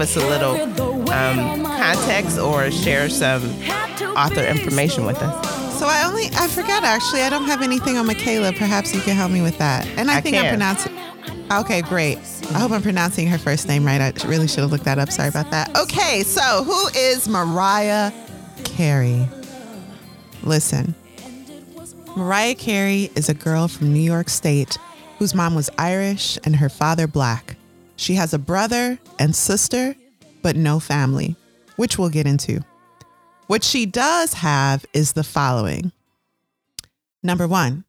[0.00, 3.42] Give us a little um, context or share some
[4.16, 5.78] author information with us?
[5.78, 7.22] So I only I forgot actually.
[7.22, 8.52] I don't have anything on Michaela.
[8.52, 9.86] Perhaps you can help me with that.
[9.96, 10.52] And I, I think I'm can.
[10.52, 10.98] pronouncing.
[11.52, 12.18] Okay, great.
[12.54, 14.00] I hope I'm pronouncing her first name right.
[14.00, 15.10] I really should have looked that up.
[15.10, 15.76] Sorry about that.
[15.76, 18.12] Okay, so who is Mariah
[18.64, 19.28] Carey?
[20.42, 20.94] Listen,
[22.16, 24.78] Mariah Carey is a girl from New York State
[25.18, 27.56] whose mom was Irish and her father black.
[28.00, 29.94] She has a brother and sister,
[30.40, 31.36] but no family,
[31.76, 32.64] which we'll get into.
[33.46, 35.92] What she does have is the following
[37.22, 37.84] Number one,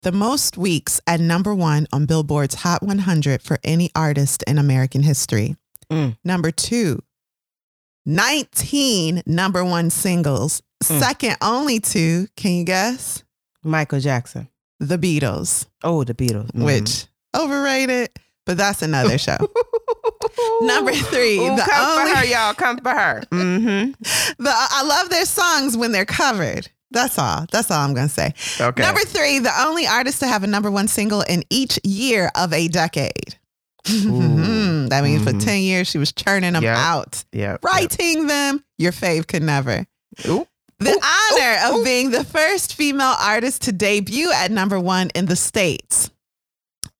[0.00, 5.02] the most weeks at number one on Billboard's Hot 100 for any artist in American
[5.02, 5.56] history.
[5.90, 6.16] Mm.
[6.24, 7.02] Number two,
[8.06, 10.98] 19 number one singles, Mm.
[10.98, 13.22] second only to, can you guess?
[13.62, 14.48] Michael Jackson.
[14.80, 16.50] The Beatles, Oh, the Beatles.
[16.52, 16.64] Mhm.
[16.64, 17.04] which
[17.36, 18.08] overrated,
[18.46, 19.36] but that's another show.
[20.62, 22.54] Number three, Ooh, the come only- for her, y'all.
[22.54, 23.22] Come for her.
[23.32, 24.42] Mm-hmm.
[24.42, 26.68] The, I love their songs when they're covered.
[26.90, 27.46] That's all.
[27.50, 28.34] That's all I'm going to say.
[28.60, 28.82] Okay.
[28.82, 32.52] Number three, the only artist to have a number one single in each year of
[32.52, 33.38] a decade.
[33.84, 35.44] that means for Mhm.
[35.44, 36.76] 10 years, she was churning them Yeah.
[36.78, 37.56] out, yeah.
[37.62, 38.62] writing them.
[38.78, 39.86] Your fave could never.
[40.18, 40.46] The
[40.80, 46.10] honor of being the first female artist to debut at number one in the States.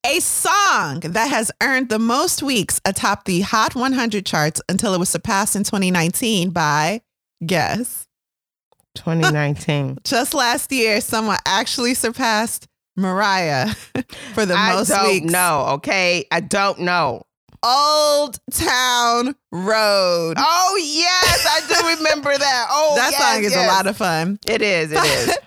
[0.05, 4.99] A song that has earned the most weeks atop the Hot 100 charts until it
[4.99, 7.01] was surpassed in 2019 by,
[7.45, 8.05] guess,
[8.95, 9.99] 2019.
[10.03, 13.69] just last year, someone actually surpassed Mariah
[14.33, 15.31] for the I most don't weeks.
[15.31, 15.67] know.
[15.75, 16.25] Okay.
[16.29, 17.23] I don't know.
[17.63, 20.35] Old Town Road.
[20.37, 22.67] Oh yes, I do remember that.
[22.69, 23.63] Oh, that yes, song is yes.
[23.63, 24.37] a lot of fun.
[24.45, 24.91] It is.
[24.91, 25.37] It is.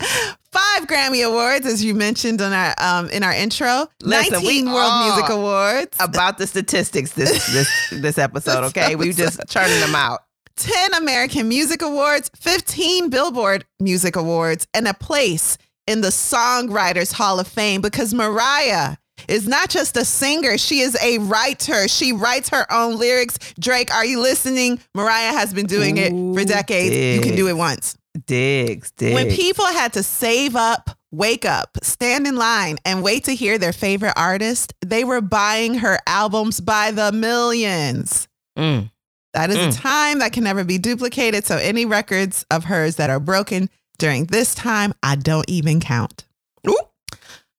[0.57, 3.89] Five Grammy Awards, as you mentioned in our um, in our intro.
[4.01, 5.97] Listen, we 19 World Music Awards.
[6.01, 8.63] About the statistics this this this episode.
[8.63, 10.21] This Okay, we just churning them out.
[10.57, 17.39] 10 American Music Awards, 15 Billboard Music Awards, and a place in the Songwriters Hall
[17.39, 18.97] of Fame because Mariah
[19.29, 21.89] is not just a singer, she is a writer.
[21.89, 23.39] She writes her own lyrics.
[23.59, 24.81] Drake, are you listening?
[24.95, 26.95] Mariah has been doing it for Ooh, decades.
[26.95, 27.97] You can do it once.
[28.27, 29.15] Digs, digs.
[29.15, 33.59] When people had to save up, wake up, stand in line, and wait to hear
[33.59, 38.29] their favorite artist, they were buying her albums by the millions.
[38.59, 38.91] Mm.
[39.35, 39.69] That is Mm.
[39.69, 41.45] a time that can never be duplicated.
[41.45, 46.25] So any records of hers that are broken during this time, I don't even count.
[46.69, 46.79] Ooh.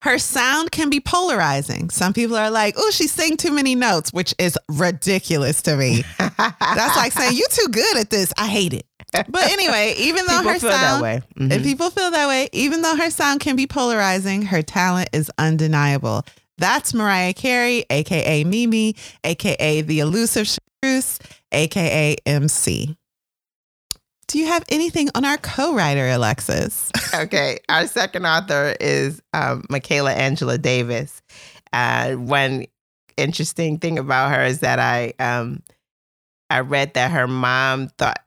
[0.03, 1.89] Her sound can be polarizing.
[1.89, 6.03] Some people are like, oh, she sang too many notes, which is ridiculous to me.
[6.17, 8.31] That's like saying, you too good at this.
[8.37, 8.85] I hate it.
[9.29, 11.21] But anyway, even though People her feel sound, that way.
[11.39, 11.51] Mhm.
[11.51, 15.31] if people feel that way, even though her sound can be polarizing, her talent is
[15.37, 16.25] undeniable.
[16.57, 21.19] That's Mariah Carey, aka Mimi, aka the elusive Chanteuse,
[21.51, 22.97] aka MC.
[24.27, 26.91] Do you have anything on our co-writer, Alexis?
[27.15, 31.21] okay, our second author is um, Michaela Angela Davis.
[31.71, 32.65] Uh, one
[33.15, 35.61] interesting thing about her is that I um,
[36.49, 38.19] I read that her mom thought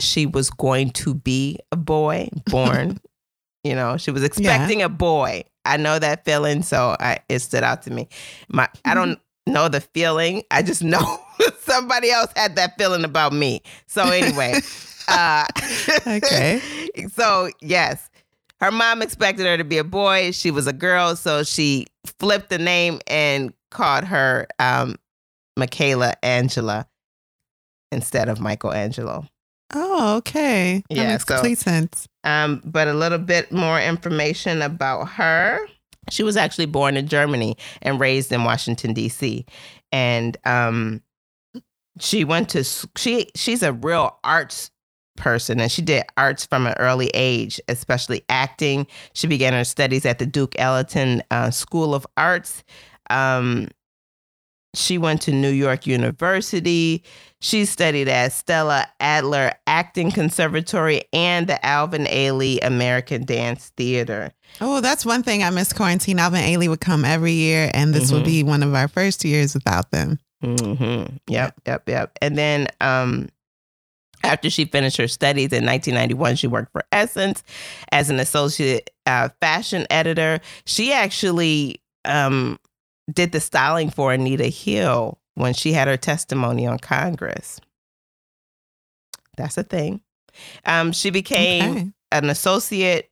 [0.00, 3.00] she was going to be a boy born.
[3.64, 5.44] you know, she was expecting a boy.
[5.64, 8.08] I know that feeling, so I, it stood out to me.
[8.48, 10.42] My I don't know the feeling.
[10.50, 11.18] I just know
[11.60, 13.62] somebody else had that feeling about me.
[13.86, 14.54] So anyway,
[15.08, 15.46] uh,
[16.06, 16.60] Okay.
[17.12, 18.08] so yes,
[18.60, 20.30] her mom expected her to be a boy.
[20.30, 21.86] She was a girl, so she
[22.18, 24.96] flipped the name and called her um,
[25.56, 26.86] Michaela Angela
[27.92, 29.26] instead of Michelangelo.
[29.74, 30.82] Oh, okay.
[30.88, 32.06] That Yeah, makes so- complete sense.
[32.24, 35.60] Um, but a little bit more information about her.
[36.10, 39.46] She was actually born in Germany and raised in Washington D.C.
[39.92, 41.02] And um,
[41.98, 42.64] she went to
[42.96, 44.70] she she's a real arts
[45.16, 48.86] person and she did arts from an early age, especially acting.
[49.12, 52.64] She began her studies at the Duke Ellington uh, School of Arts.
[53.10, 53.68] Um,
[54.74, 57.02] she went to New York University.
[57.40, 64.30] She studied at Stella Adler Acting Conservatory and the Alvin Ailey American Dance Theater.
[64.60, 66.18] Oh, that's one thing I miss quarantine.
[66.18, 68.26] Alvin Ailey would come every year, and this would Mhm.
[68.26, 70.18] be one of our first years without them.
[70.42, 72.18] hmm Yep, yep, yep.
[72.22, 73.28] And then um,
[74.22, 77.42] after she finished her studies in 1991, she worked for Essence
[77.92, 80.40] as an associate uh, fashion editor.
[80.66, 82.58] She actually um,
[83.12, 87.60] did the styling for Anita Hill when she had her testimony on Congress.
[89.36, 90.02] That's a thing.
[90.64, 91.92] Um, she became Okay.
[92.12, 93.10] an associate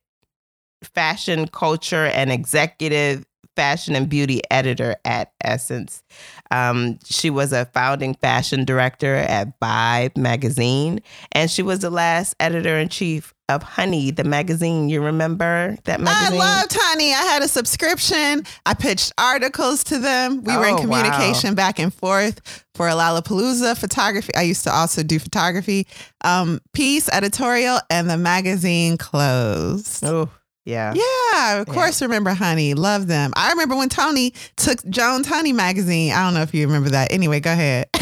[0.83, 3.25] fashion culture and executive
[3.59, 6.01] fashion and beauty editor at Essence.
[6.49, 11.01] Um, she was a founding fashion director at Vibe magazine,
[11.33, 14.87] and she was the last editor in chief of Honey, the magazine.
[14.87, 16.39] You remember that magazine?
[16.39, 17.11] I loved Honey.
[17.13, 18.43] I had a subscription.
[18.65, 20.41] I pitched articles to them.
[20.43, 21.01] We were in Oh, wow.
[21.01, 24.33] communication back and forth for a Lollapalooza photography.
[24.35, 25.85] I used to also do photography,
[26.23, 30.03] um, piece, editorial, and the magazine closed.
[30.05, 30.29] oh,
[30.69, 30.93] yeah.
[30.93, 32.01] Yeah, of course.
[32.01, 32.73] Remember Honey?
[32.73, 33.33] Love them.
[33.35, 36.11] I remember when Tony took Jones Honey magazine.
[36.13, 37.11] I don't know if you remember that.
[37.11, 37.89] Anyway, go ahead.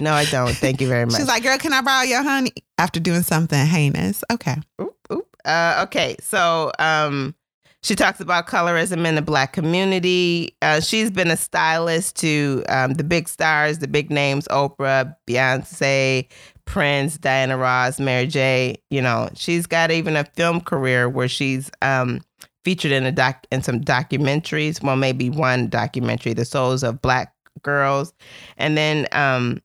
[0.00, 0.52] No, I don't.
[0.54, 1.16] Thank you very much.
[1.16, 4.24] She's like, "Girl, can I borrow your honey?" After doing something heinous.
[4.30, 4.56] Okay.
[4.80, 5.26] Oop, oop.
[5.44, 7.34] Uh, okay, so um,
[7.82, 10.56] she talks about colorism in the black community.
[10.62, 16.26] Uh, she's been a stylist to um, the big stars, the big names: Oprah, Beyonce,
[16.66, 18.76] Prince, Diana Ross, Mary J.
[18.90, 22.20] You know, she's got even a film career where she's um,
[22.64, 24.82] featured in a doc in some documentaries.
[24.82, 28.12] Well, maybe one documentary, "The Souls of Black Girls,"
[28.56, 29.60] and then um,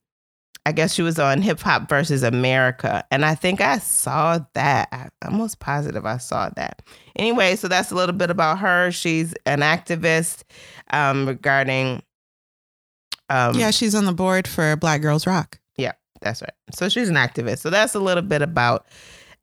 [0.66, 3.04] I guess she was on Hip Hop versus America.
[3.10, 4.90] And I think I saw that.
[4.92, 6.82] I'm almost positive I saw that.
[7.16, 8.92] Anyway, so that's a little bit about her.
[8.92, 10.44] She's an activist
[10.92, 12.04] um, regarding.
[13.30, 15.59] Um, yeah, she's on the board for Black Girls Rock.
[16.22, 16.54] That's right.
[16.72, 17.60] So she's an activist.
[17.60, 18.86] So that's a little bit about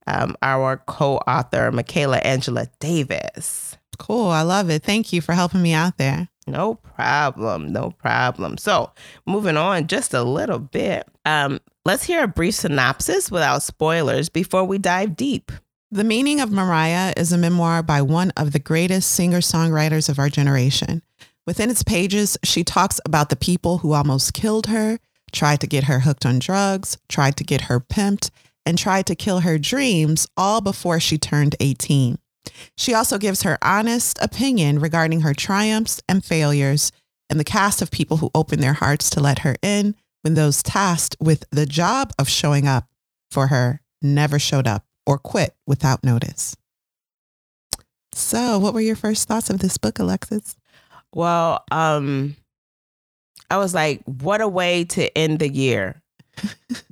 [0.06, 3.76] um, our co author, Michaela Angela Davis.
[3.98, 4.28] Cool.
[4.28, 4.82] I love it.
[4.82, 6.28] Thank you for helping me out there.
[6.46, 7.72] No problem.
[7.72, 8.56] No problem.
[8.58, 8.92] So,
[9.26, 14.64] moving on just a little bit, um, let's hear a brief synopsis without spoilers before
[14.64, 15.50] we dive deep.
[15.90, 20.18] The Meaning of Mariah is a memoir by one of the greatest singer songwriters of
[20.18, 21.02] our generation.
[21.46, 24.98] Within its pages, she talks about the people who almost killed her,
[25.32, 28.30] tried to get her hooked on drugs, tried to get her pimped,
[28.64, 32.18] and tried to kill her dreams all before she turned 18.
[32.76, 36.92] She also gives her honest opinion regarding her triumphs and failures
[37.28, 40.62] and the cast of people who opened their hearts to let her in when those
[40.62, 42.88] tasked with the job of showing up
[43.30, 46.56] for her never showed up or quit without notice.
[48.12, 50.56] So, what were your first thoughts of this book, Alexis?
[51.14, 52.36] Well, um,
[53.50, 56.02] I was like, what a way to end the year.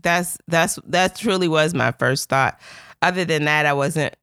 [0.03, 2.59] that's that's that truly was my first thought.
[3.03, 4.14] Other than that, I wasn't.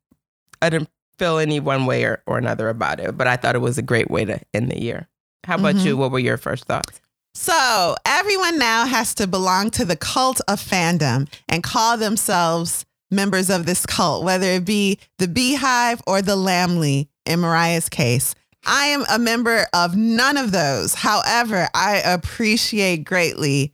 [0.61, 0.89] I didn't
[1.19, 3.81] feel any one way or, or another about it, but I thought it was a
[3.83, 5.07] great way to end the year.
[5.45, 5.85] How about Mhm.
[5.85, 5.97] you?
[5.97, 6.99] What were your first thoughts?
[7.33, 13.49] So everyone now has to belong to the cult of fandom and call themselves members
[13.49, 18.35] of this cult, whether it be the Beehive or the Lambily in Mariah's case.
[18.65, 20.93] I am a member of none of those.
[20.93, 23.73] However, I appreciate greatly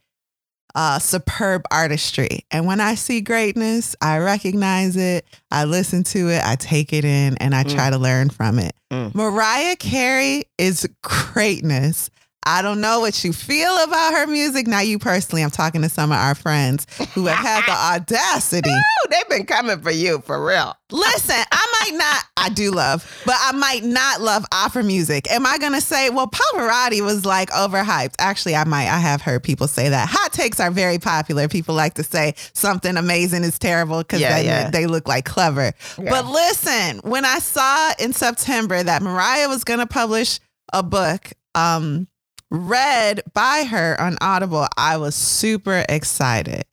[0.75, 2.45] uh, superb artistry.
[2.51, 7.03] And when I see greatness, I recognize it, I listen to it, I take it
[7.03, 8.73] in, and I try to learn from it.
[8.91, 9.13] Mm.
[9.15, 12.11] Mariah Carey is greatness.
[12.47, 14.67] I don't know what you feel about her music.
[14.67, 17.71] Now, you personally, I'm talking to some of our friends who have had the
[18.17, 18.69] audacity.
[18.71, 20.73] Oh, they've been coming for you for real.
[20.89, 25.29] Listen, I might not, I do love, but I might not love opera music.
[25.29, 28.13] Am I going to say, well, Pavarotti was like overhyped?
[28.19, 28.87] Actually, I might.
[28.87, 30.07] I have heard people say that.
[30.09, 31.49] Hot takes are very popular.
[31.49, 34.69] People like to say something amazing is terrible because Yeah, yeah.
[34.69, 35.73] they look like clever.
[35.97, 36.09] Yeah.
[36.09, 40.39] But listen, when I saw in September that Mariah was going to publish
[40.71, 42.07] a book, um,
[42.49, 46.63] read by her on Audible, I was super excited.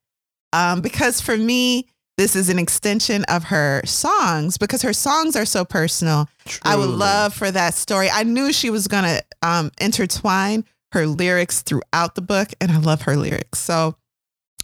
[0.53, 5.45] Um, because for me, this is an extension of her songs because her songs are
[5.45, 6.29] so personal.
[6.63, 8.09] I would love for that story.
[8.09, 12.79] I knew she was going to um, intertwine her lyrics throughout the book, and I
[12.79, 13.59] love her lyrics.
[13.59, 13.97] So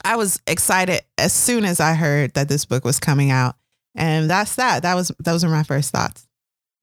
[0.05, 3.57] I was excited as soon as I heard that this book was coming out.
[3.97, 4.85] And that's that.
[4.85, 6.29] That was those were my first thoughts.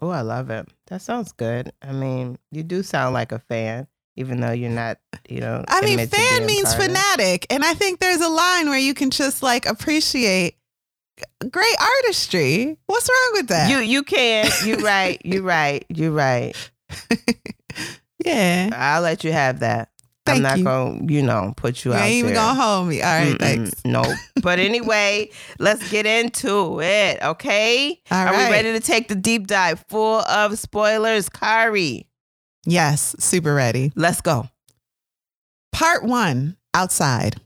[0.02, 0.68] Oh, I love it.
[0.88, 1.72] That sounds good.
[1.82, 3.88] I mean, you do sound like a fan,
[4.18, 4.98] even though you're not,
[5.30, 5.64] you know.
[5.68, 6.88] I mean, fan means part of it.
[6.94, 7.48] fanatic.
[7.50, 10.58] And I think there's a line where you can just like appreciate
[11.50, 12.78] great artistry.
[12.88, 13.70] What's wrong with that?
[13.70, 14.50] You you can.
[14.66, 15.22] You're right.
[15.24, 15.86] You're right.
[15.90, 16.56] You're right.
[18.26, 18.70] yeah.
[18.74, 19.90] I'll let you have that.
[20.26, 20.64] Thank I'm not you.
[20.66, 22.44] gonna, you know, put you You out ain't even there.
[22.44, 23.02] gonna hold me.
[23.02, 23.86] All right, Mm-mm, thanks.
[23.86, 24.08] Nope.
[24.42, 27.20] But anyway, let's get into it.
[27.24, 28.02] Okay.
[28.12, 28.48] All Are right.
[28.50, 32.07] we ready to take the deep dive full of spoilers, Kari?
[32.70, 33.94] Yes, super ready.
[33.96, 34.50] Let's go.
[35.72, 37.38] Part one outside.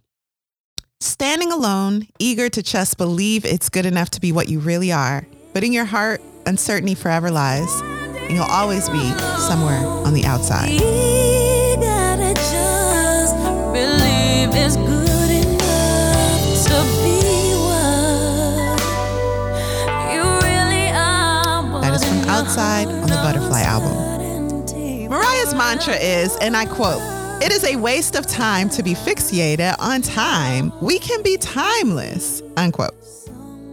[1.00, 5.28] Standing alone, eager to just believe it's good enough to be what you really are,
[5.54, 10.72] but in your heart, uncertainty forever lies, and you'll always be somewhere on the outside.
[10.72, 13.36] We gotta just
[13.74, 18.82] believe it's good enough to be what
[20.14, 21.82] you really are.
[21.82, 24.11] That is from Outside on the Butterfly album.
[25.12, 27.02] Mariah's mantra is, and I quote,
[27.44, 30.72] it is a waste of time to be fixated on time.
[30.82, 32.96] We can be timeless, unquote.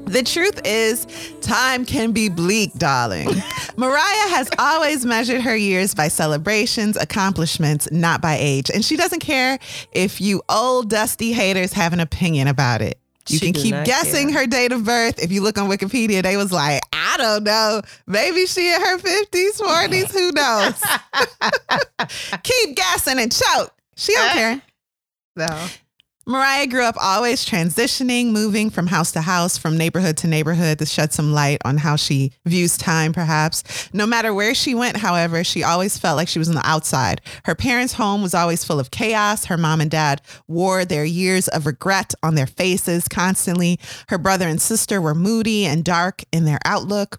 [0.07, 1.07] The truth is,
[1.41, 3.29] time can be bleak, darling.
[3.77, 8.69] Mariah has always measured her years by celebrations, accomplishments, not by age.
[8.69, 9.61] And she doesn't care
[9.93, 12.99] if you old, dusty haters have an opinion about it.
[13.31, 14.41] You She can keep guessing care.
[14.41, 15.19] her date of birth.
[15.23, 17.83] If you look on Wikipedia, they was like, I don't know.
[18.07, 20.83] Maybe she in her 50s, 40s, who knows?
[22.43, 23.75] keep guessing and choke.
[23.97, 24.63] She don't uh, care.
[25.39, 25.69] So
[26.29, 30.85] Mariah grew up always transitioning, moving from house to house, from neighborhood to neighborhood to
[30.85, 33.89] shed some light on how she views time, perhaps.
[33.95, 37.23] No matter where she went, however, she always felt like she was on the outside.
[37.47, 39.47] Her parents' home was always full of chaos.
[39.47, 43.81] Her mom and dad wore their years of regret on their faces constantly.
[44.11, 47.17] Her brother and sister were moody and dark in their outlook.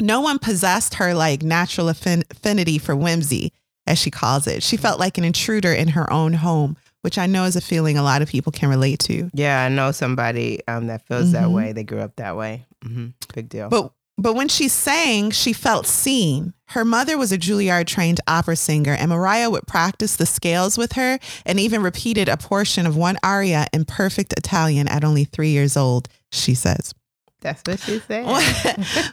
[0.00, 3.52] No one possessed her like natural affin- affinity for whimsy,
[3.86, 4.64] as she calls it.
[4.64, 7.98] She felt like an intruder in her own home, which I know is a feeling
[7.98, 9.30] a lot of people can relate to.
[9.34, 11.52] yeah, I know somebody um, that feels that Mhm.
[11.52, 11.72] way.
[11.72, 12.64] They grew up that way.
[12.82, 13.68] hmm Big deal.
[13.68, 16.52] But but when she sang, she felt seen.
[16.68, 20.92] Her mother was a Juilliard trained opera singer, and Mariah would practice the scales with
[20.92, 25.48] her and even repeated a portion of one aria in perfect Italian at only three
[25.50, 26.92] years old, she says.
[27.42, 28.24] That's what she said.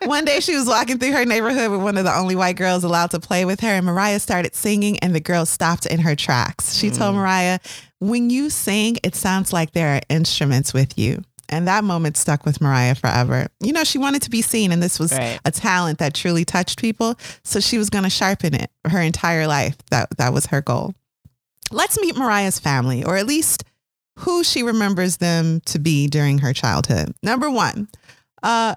[0.05, 2.83] One day she was walking through her neighborhood with one of the only white girls
[2.83, 6.15] allowed to play with her, and Mariah started singing, and the girl stopped in her
[6.15, 6.75] tracks.
[6.75, 6.97] She mm.
[6.97, 7.59] told Mariah,
[7.99, 11.23] When you sing, it sounds like there are instruments with you.
[11.51, 13.47] And that moment stuck with Mariah forever.
[13.59, 15.39] You know, she wanted to be seen, and this was Right.
[15.43, 17.17] a talent that truly touched people.
[17.43, 19.75] So she was going to sharpen it her entire life.
[19.89, 20.93] That, that was her goal.
[21.71, 23.63] Let's meet Mariah's family, or at least
[24.19, 27.13] who she remembers them to be during her childhood.
[27.23, 27.87] Number one,
[28.44, 28.75] uh,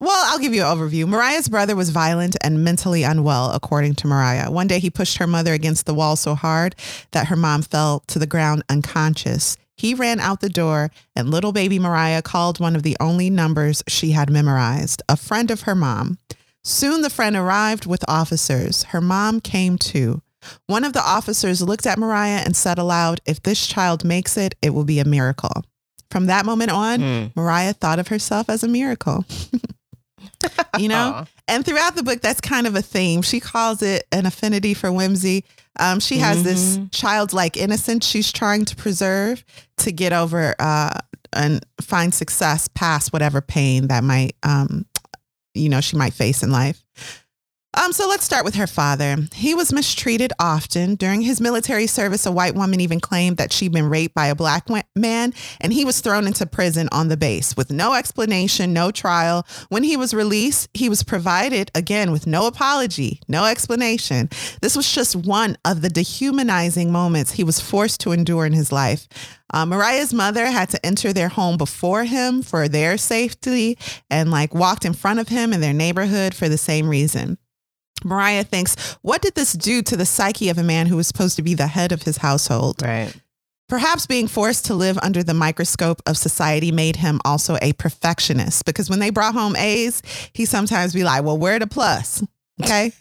[0.00, 1.06] well, I'll give you an overview.
[1.06, 4.50] Mariah's brother was violent and mentally unwell, according to Mariah.
[4.50, 6.74] One day he pushed her mother against the wall so hard
[7.12, 9.56] that her mom fell to the ground unconscious.
[9.76, 13.82] He ran out the door, and little baby Mariah called one of the only numbers
[13.88, 16.18] she had memorized, a friend of her mom.
[16.62, 18.84] Soon the friend arrived with officers.
[18.84, 20.22] Her mom came too.
[20.66, 24.54] One of the officers looked at Mariah and said aloud, If this child makes it,
[24.60, 25.64] it will be a miracle.
[26.14, 27.32] From that moment on, Mm.
[27.34, 29.24] Mariah thought of herself as a miracle.
[30.78, 31.12] you know?
[31.16, 31.24] Aw.
[31.48, 33.20] And throughout the book, that's kind of a theme.
[33.22, 35.44] She calls it an affinity for whimsy.
[35.80, 36.88] Um, she has this Mhm.
[36.92, 39.44] childlike innocence she's trying to preserve
[39.78, 41.00] to get over uh,
[41.32, 44.86] and find success past whatever pain that might, um,
[45.52, 46.84] you know, she might face in life.
[47.76, 49.16] Um, so let's start with her father.
[49.34, 50.94] He was mistreated often.
[50.94, 54.34] During his military service, a white woman even claimed that she'd been raped by a
[54.34, 58.92] black man, and he was thrown into prison on the base with no explanation, no
[58.92, 59.44] trial.
[59.70, 64.28] When he was released, he was provided again with no apology, no explanation.
[64.62, 68.70] This was just one of the dehumanizing moments he was forced to endure in his
[68.70, 69.08] life.
[69.52, 73.78] Uh, Mariah's mother had to enter their home before him for their safety
[74.10, 77.38] and like walked in front of him in their neighborhood for the same reason.
[78.02, 81.36] Mariah thinks, what did this do to the psyche of a man who was supposed
[81.36, 82.82] to be the head of his household?
[82.82, 83.14] Right.
[83.68, 88.66] Perhaps being forced to live under the microscope of society made him also a perfectionist
[88.66, 90.02] because when they brought home A's,
[90.34, 92.22] he sometimes be like, well, where the plus?
[92.62, 92.92] Okay.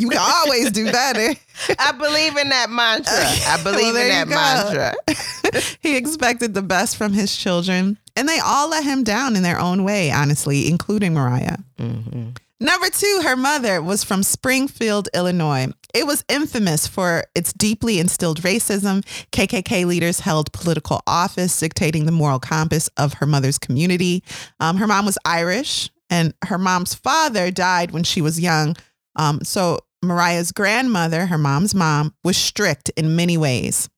[0.00, 1.38] you can always do better.
[1.78, 3.12] I believe in that mantra.
[3.14, 5.62] I believe Well, in that mantra.
[5.80, 9.58] he expected the best from his children, and they all let him down in their
[9.58, 11.58] own way, honestly, including Mariah.
[11.78, 12.30] hmm
[12.62, 15.66] Number two, her mother was from Springfield, Illinois.
[15.94, 19.04] It was infamous for its deeply instilled racism.
[19.32, 24.22] KKK leaders held political office, dictating the moral compass of her mother's community.
[24.60, 28.76] Um, her mom was Irish, and her mom's father died when she was young.
[29.16, 33.88] Um, so Mariah's grandmother, her mom's mom, was strict in many ways.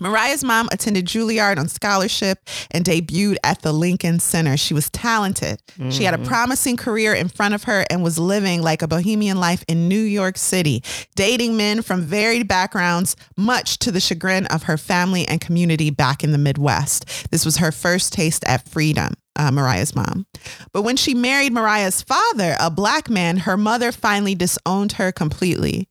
[0.00, 2.38] Mariah's mom attended Juilliard on scholarship
[2.70, 4.56] and debuted at the Lincoln Center.
[4.56, 5.60] She was talented.
[5.90, 9.38] She had a promising career in front of her and was living like a bohemian
[9.38, 10.82] life in New York City,
[11.14, 16.24] dating men from varied backgrounds, much to the chagrin of her family and community back
[16.24, 17.30] in the Midwest.
[17.30, 19.14] This was her first taste at freedom.
[19.36, 20.26] Uh, Mariah's mom.
[20.72, 25.88] But when she married Mariah's father, a black man, her mother finally disowned her completely.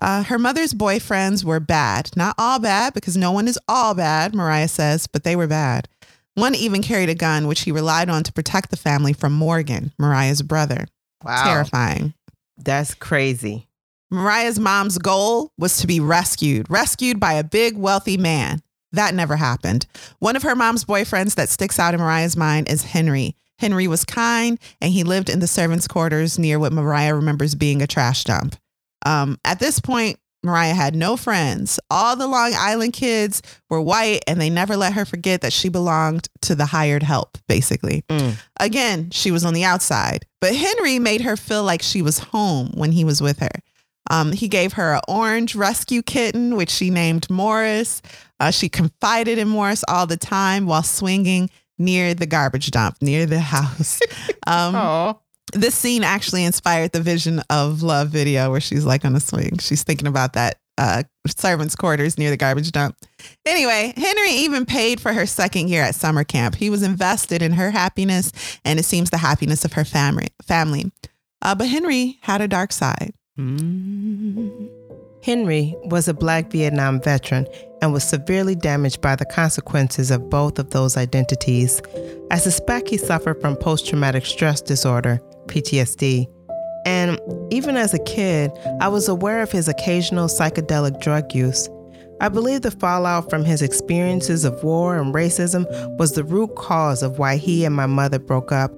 [0.00, 2.10] Uh, her mother's boyfriends were bad.
[2.16, 5.88] Not all bad, because no one is all bad, Mariah says, but they were bad.
[6.34, 9.92] One even carried a gun, which he relied on to protect the family from Morgan,
[9.98, 10.86] Mariah's brother.
[11.22, 11.44] Wow.
[11.44, 12.14] Terrifying.
[12.58, 13.68] That's crazy.
[14.10, 18.62] Mariah's mom's goal was to be rescued, rescued by a big, wealthy man.
[18.92, 19.86] That never happened.
[20.20, 23.34] One of her mom's boyfriends that sticks out in Mariah's mind is Henry.
[23.58, 27.82] Henry was kind and he lived in the servants' quarters near what Mariah remembers being
[27.82, 28.56] a trash dump.
[29.04, 31.80] Um, at this point, Mariah had no friends.
[31.90, 35.68] All the Long Island kids were white and they never let her forget that she
[35.70, 38.04] belonged to the hired help, basically.
[38.08, 38.36] Mm.
[38.60, 42.70] Again, she was on the outside, but Henry made her feel like she was home
[42.74, 43.62] when he was with her.
[44.10, 48.02] Um, he gave her an orange rescue kitten, which she named Morris.
[48.38, 51.48] Uh, she confided in Morris all the time while swinging
[51.78, 53.98] near the garbage dump, near the house.
[54.46, 55.16] Um.
[55.54, 59.58] This scene actually inspired the Vision of Love video where she's like on a swing.
[59.58, 62.96] She's thinking about that uh, servants' quarters near the garbage dump.
[63.46, 66.56] Anyway, Henry even paid for her second year at summer camp.
[66.56, 68.32] He was invested in her happiness
[68.64, 70.28] and it seems the happiness of her family.
[70.42, 70.90] Family,
[71.42, 73.12] uh, but Henry had a dark side.
[73.38, 74.70] Mm.
[75.22, 77.46] Henry was a black Vietnam veteran
[77.80, 81.80] and was severely damaged by the consequences of both of those identities.
[82.30, 86.26] I suspect he suffered from post traumatic stress disorder, PTSD.
[86.86, 87.18] And
[87.50, 91.68] even as a kid, I was aware of his occasional psychedelic drug use.
[92.20, 95.66] I believe the fallout from his experiences of war and racism
[95.98, 98.70] was the root cause of why he and my mother broke up.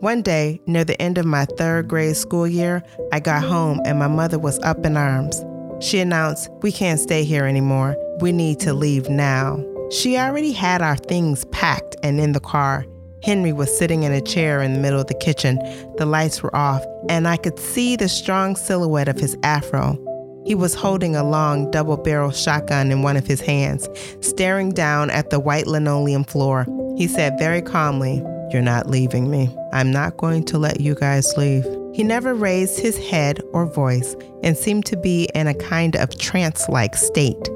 [0.00, 3.98] One day, near the end of my third grade school year, I got home and
[3.98, 5.42] my mother was up in arms.
[5.80, 7.96] She announced, We can't stay here anymore.
[8.20, 9.64] We need to leave now.
[9.90, 12.86] She already had our things packed and in the car.
[13.22, 15.58] Henry was sitting in a chair in the middle of the kitchen.
[15.96, 19.98] The lights were off, and I could see the strong silhouette of his afro.
[20.46, 23.88] He was holding a long double barrel shotgun in one of his hands,
[24.20, 26.66] staring down at the white linoleum floor.
[26.96, 29.54] He said very calmly, You're not leaving me.
[29.72, 31.66] I'm not going to let you guys leave.
[31.94, 34.14] He never raised his head or voice
[34.44, 37.48] and seemed to be in a kind of trance like state.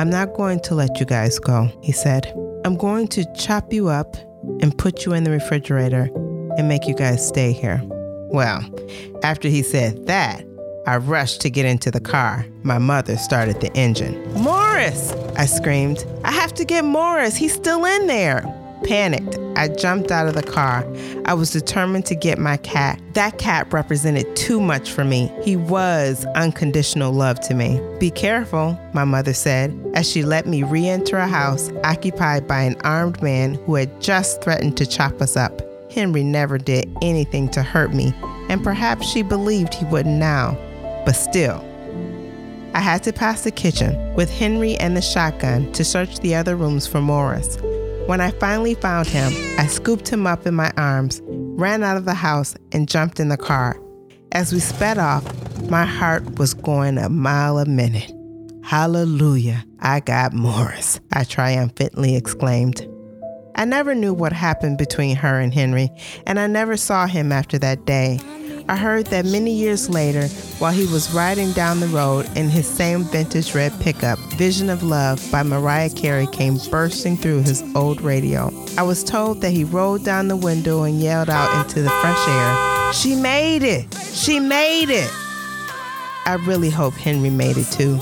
[0.00, 2.26] I'm not going to let you guys go, he said.
[2.64, 4.16] I'm going to chop you up
[4.60, 6.08] and put you in the refrigerator
[6.56, 7.80] and make you guys stay here.
[7.84, 8.62] Well,
[9.22, 10.44] after he said that,
[10.86, 12.44] I rushed to get into the car.
[12.62, 14.20] My mother started the engine.
[14.34, 15.12] Morris!
[15.36, 16.04] I screamed.
[16.24, 17.36] I have to get Morris.
[17.36, 18.42] He's still in there.
[18.84, 20.84] Panicked, I jumped out of the car.
[21.24, 23.00] I was determined to get my cat.
[23.14, 25.32] That cat represented too much for me.
[25.42, 27.80] He was unconditional love to me.
[28.00, 32.62] Be careful, my mother said, as she let me re enter a house occupied by
[32.62, 35.62] an armed man who had just threatened to chop us up.
[35.92, 38.14] Henry never did anything to hurt me,
[38.48, 40.56] and perhaps she believed he wouldn't now.
[41.04, 41.64] But still,
[42.74, 46.56] I had to pass the kitchen with Henry and the shotgun to search the other
[46.56, 47.58] rooms for Morris.
[48.06, 52.04] When I finally found him, I scooped him up in my arms, ran out of
[52.04, 53.80] the house, and jumped in the car.
[54.32, 55.24] As we sped off,
[55.70, 58.12] my heart was going a mile a minute.
[58.64, 62.88] Hallelujah, I got Morris, I triumphantly exclaimed.
[63.54, 65.90] I never knew what happened between her and Henry,
[66.26, 68.18] and I never saw him after that day.
[68.72, 72.66] I heard that many years later, while he was riding down the road in his
[72.66, 78.00] same vintage red pickup, Vision of Love by Mariah Carey came bursting through his old
[78.00, 78.50] radio.
[78.78, 82.26] I was told that he rolled down the window and yelled out into the fresh
[82.26, 83.94] air, She made it!
[84.14, 85.10] She made it!
[86.24, 88.00] I really hope Henry made it too.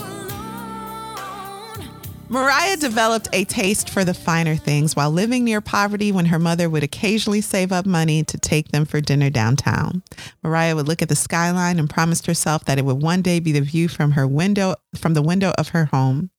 [2.31, 6.69] Mariah developed a taste for the finer things while living near poverty when her mother
[6.69, 10.01] would occasionally save up money to take them for dinner downtown.
[10.41, 13.51] Mariah would look at the skyline and promised herself that it would one day be
[13.51, 16.29] the view from her window from the window of her home.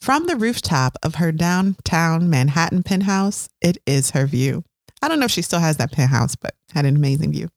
[0.00, 4.64] From the rooftop of her downtown Manhattan penthouse, it is her view.
[5.02, 7.48] I don't know if she still has that penthouse, but had an amazing view.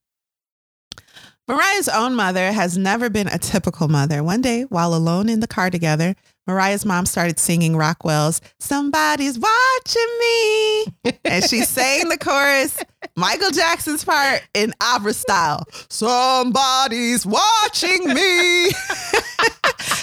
[1.52, 4.24] Mariah's own mother has never been a typical mother.
[4.24, 6.16] One day, while alone in the car together,
[6.47, 10.86] Mariah's mom started singing Rockwell's Somebody's Watching Me.
[11.26, 12.82] and she sang the chorus,
[13.18, 15.66] Michael Jackson's part in opera style.
[15.89, 18.68] Somebody's watching me.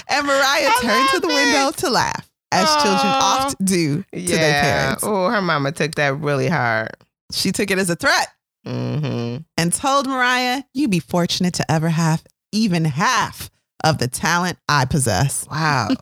[0.07, 4.21] and Mariah I turned to the love window to laugh, as children oft do to
[4.21, 5.03] their parents.
[5.03, 6.91] Oh, her mama took that really hard.
[7.31, 8.27] She took it as a threat
[8.69, 9.37] Mm-hmm.
[9.57, 13.49] and told Mariah, You'd be fortunate to ever have even half
[13.83, 15.47] of the talent I possess.
[15.49, 15.89] Wow.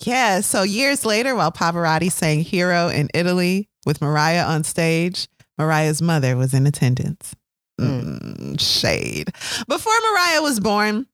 [0.00, 0.42] Yeah.
[0.42, 5.26] So years later, while Pavarotti sang Hero in Italy with Mariah on stage,
[5.58, 7.34] Mariah's mother was in attendance.
[7.80, 9.32] Mm, shade.
[9.66, 11.06] Before Mariah was born,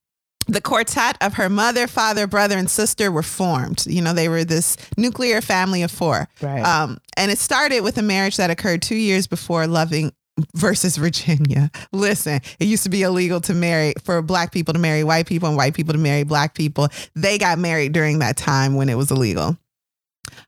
[0.48, 3.86] the quartet of her mother, father, brother, and sister were formed.
[3.86, 6.28] You know, they were this nuclear family of four.
[6.42, 6.62] right.
[6.62, 10.12] Um, and it started with a marriage that occurred two years before Loving
[10.54, 11.70] versus Virginia.
[11.92, 15.48] Listen, it used to be illegal to marry for black people to marry white people
[15.48, 16.88] and white people to marry black people.
[17.14, 19.56] They got married during that time when it was illegal.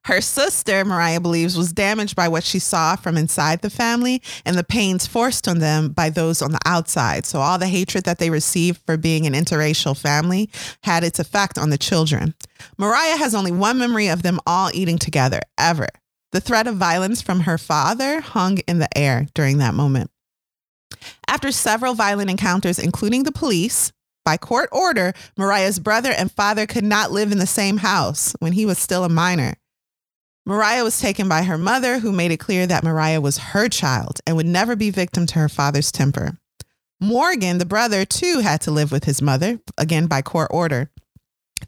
[0.05, 4.57] Her sister, Mariah believes, was damaged by what she saw from inside the family and
[4.57, 7.27] the pains forced on them by those on the outside.
[7.27, 10.49] So, all the hatred that they received for being an interracial family
[10.83, 12.35] had its effect on the children.
[12.79, 15.89] Mariah has only one memory of them all eating together, ever.
[16.33, 20.11] The threat of violence from her father hung in the air during that moment.
[21.29, 23.93] After several violent encounters, including the police,
[24.25, 28.53] by court order, Mariah's brother and father could not live in the same house when
[28.53, 29.55] he was still a minor.
[30.45, 34.21] Mariah was taken by her mother, who made it clear that Mariah was her child
[34.27, 36.39] and would never be victim to her father's temper.
[37.01, 40.91] Morgan, the brother, too had to live with his mother, again by court order.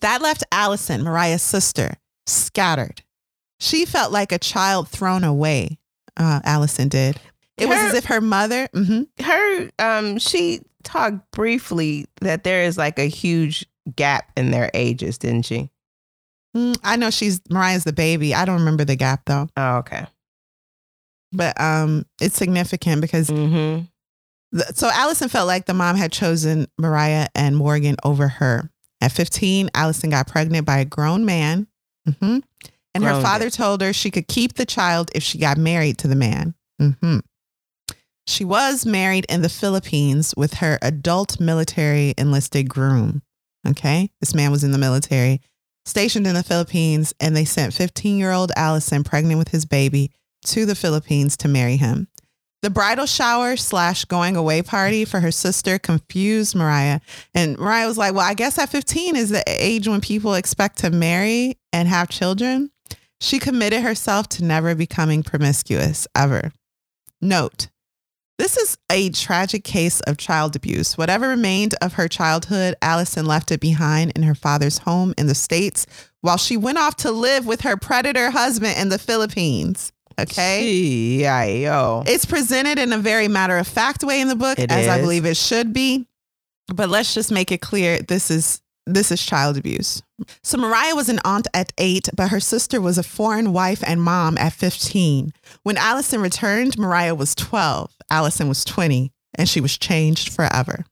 [0.01, 1.95] That left Allison, Mariah's sister,
[2.27, 3.03] scattered.
[3.61, 5.79] She felt like a child thrown away.
[6.17, 7.21] Uh, Allison did.
[7.57, 8.69] It was as if her mother.
[8.75, 9.09] mhm.
[9.21, 15.19] her um she talked briefly that there is like a huge gap in their ages,
[15.19, 15.71] didn't she?
[16.57, 18.33] Mm, I know she's Mariah's the baby.
[18.35, 20.07] I don't remember the gap though, Oh, okay.
[21.33, 23.85] but um, it's significant because Mm-hmm.
[24.59, 28.71] th- so Allison felt like the mom had chosen Mariah and Morgan over her.
[29.01, 31.67] At 15, Allison got pregnant by a grown man.
[32.21, 32.39] hmm
[33.03, 33.51] And her father man.
[33.51, 36.55] told her she could keep the child if she got married to the man.
[36.79, 37.19] hmm
[38.27, 43.23] She was married in the Philippines with her adult military enlisted groom.
[43.67, 44.11] Okay.
[44.21, 45.41] This man was in the military,
[45.85, 50.11] stationed in the Philippines, and they sent 15 year old Allison, pregnant with his baby,
[50.47, 52.09] to the Philippines to marry him.
[52.61, 56.99] The bridal shower slash going away party for her sister confused Mariah.
[57.33, 60.79] And Mariah was like, Well, I guess at 15 is the age when people expect
[60.79, 62.71] to marry and have children.
[63.21, 66.53] She committed herself to never becoming promiscuous ever.
[67.21, 67.69] Note,
[68.39, 70.97] this is a tragic case of child abuse.
[70.97, 75.35] Whatever remained of her childhood, Allison left it behind in her father's home in the
[75.35, 75.87] States
[76.21, 79.93] while she went off to live with her predator husband in the Philippines.
[80.21, 80.64] Okay.
[81.62, 82.05] Yo.
[82.07, 85.01] It's presented in a very matter of fact way in the book, It as I
[85.01, 86.07] believe it should be.
[86.69, 90.03] But let's just make it clear this is this is child abuse.
[90.43, 94.03] So Mariah was an aunt at eight, but her sister was a foreign wife and
[94.03, 95.33] mom at 15.
[95.62, 100.85] When Allison returned, Mariah was 12, Allison was 20, and she was changed forever.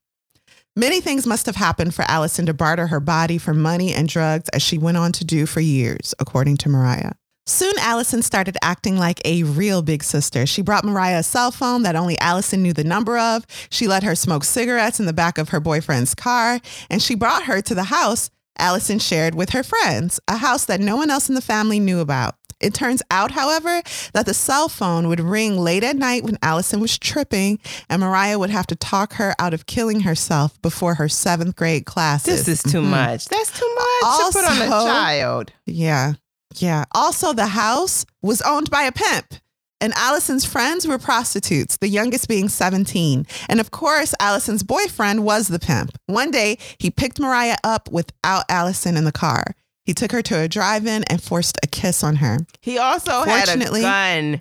[0.79, 4.49] Many things must have happened for Allison to barter her body for money and drugs
[4.51, 7.12] as she went on to do for years, according to Mariah.
[7.49, 10.47] Soon, Allison started acting like a real big sister.
[10.47, 13.47] She brought Mariah a cell phone that only Allison knew the number of.
[13.70, 16.61] She let her smoke cigarettes in the back of her boyfriend's car,
[16.91, 20.81] and she brought her to the house Allison shared with her friends, a house that
[20.81, 22.35] no one else in the family knew about.
[22.59, 23.83] It turns out, however,
[24.15, 27.59] that the cell phone would ring late at night when Allison was tripping,
[27.91, 31.85] and Mariah would have to talk her out of killing herself before her seventh grade
[31.85, 32.47] classes.
[32.47, 32.85] This is too Mhm.
[32.89, 33.27] much.
[33.27, 35.53] That's too much to put on a child.
[35.67, 36.15] Yeah.
[36.55, 36.85] Yeah.
[36.93, 39.35] Also, the house was owned by a pimp.
[39.81, 43.27] And Allison's friends were prostitutes, the youngest being 17.
[43.49, 45.91] And of course, Allison's boyfriend was the pimp.
[46.07, 49.55] One day, he picked Mariah up without Allison in the car.
[49.85, 52.39] He took her to a drive in and forced a kiss on her.
[52.62, 54.41] He also had a gun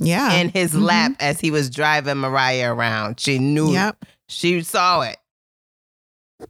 [0.00, 0.32] Yeah.
[0.32, 0.82] in his Mhm.
[0.82, 3.20] lap as he was driving Mariah around.
[3.20, 3.72] She knew.
[3.72, 4.04] Yep.
[4.28, 5.18] She saw it.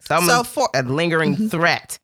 [0.07, 1.51] Some So for a lingering Mhm.
[1.51, 1.99] threat.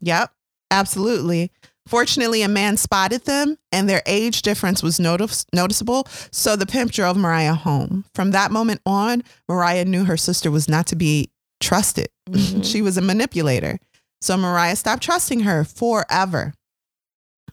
[0.00, 0.30] Yep,
[0.70, 1.50] absolutely.
[1.86, 6.06] Fortunately, a man spotted them and their age difference was notice- noticeable.
[6.32, 8.04] So the pimp drove Mariah home.
[8.14, 11.30] From that moment on, Mariah knew her sister was not to be
[11.60, 12.08] trusted.
[12.28, 12.64] Mhm.
[12.70, 13.78] she was a manipulator.
[14.20, 16.54] So Mariah stopped trusting her forever.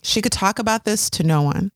[0.02, 1.72] She could talk about this to no one.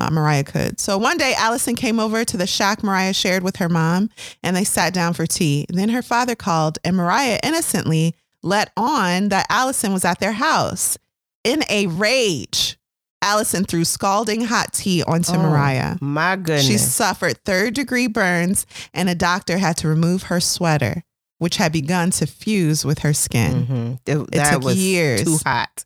[0.00, 0.78] Uh, Mariah could.
[0.78, 4.10] So one day, Allison came over to the shack Mariah shared with her mom,
[4.44, 5.66] and they sat down for tea.
[5.68, 10.98] Then her father called, and Mariah innocently let on that Allison was at their house.
[11.44, 12.78] In a rage,
[13.22, 15.96] Allison threw scalding hot tea onto Oh, Mariah.
[16.00, 16.66] My goodness.
[16.66, 21.02] She suffered third degree burns, and a doctor had to remove her sweater,
[21.38, 23.66] which had begun to fuse with her skin.
[23.66, 24.04] Mhm.
[24.04, 25.22] Th- that took was years.
[25.24, 25.84] too hot.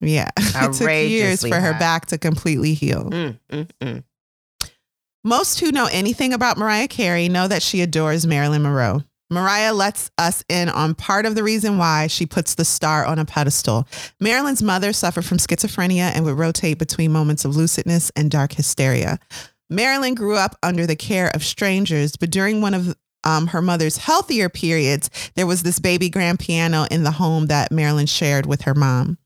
[0.00, 0.30] Yeah.
[0.36, 3.04] it took years for her back to completely heal.
[3.10, 4.04] Mm, mm, mm.
[5.24, 9.04] Most who know anything about Mariah Carey know that she adores Marilyn Monroe.
[9.32, 13.18] Mariah lets us in on part of the reason why she puts the star on
[13.18, 13.88] a pedestal.
[14.20, 19.18] Marilyn's mother suffered from schizophrenia and would rotate between moments of lucidness and dark hysteria.
[19.70, 23.98] Marilyn grew up under the care of strangers, but during one of um, her mother's
[23.98, 28.62] healthier periods, there was this baby grand piano in the home that Marilyn shared with
[28.62, 29.18] her mom.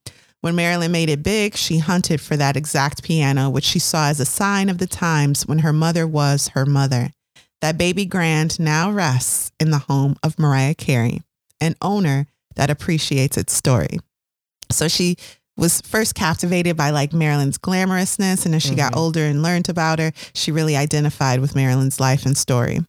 [0.43, 4.21] When Marilyn made it big, she hunted for that exact piano, which she saw as
[4.21, 7.11] a sign of the times when her mother was her mother.
[7.63, 11.23] That baby grand now rests in the home of Mariah Carey,
[11.61, 13.99] an owner that appreciates its story.
[14.71, 15.17] So she
[15.57, 18.45] was first captivated by like Marilyn's glamorousness.
[18.45, 18.97] And as she got Mhm.
[18.99, 22.81] older and learned about her, she really identified with Marilyn's life and story.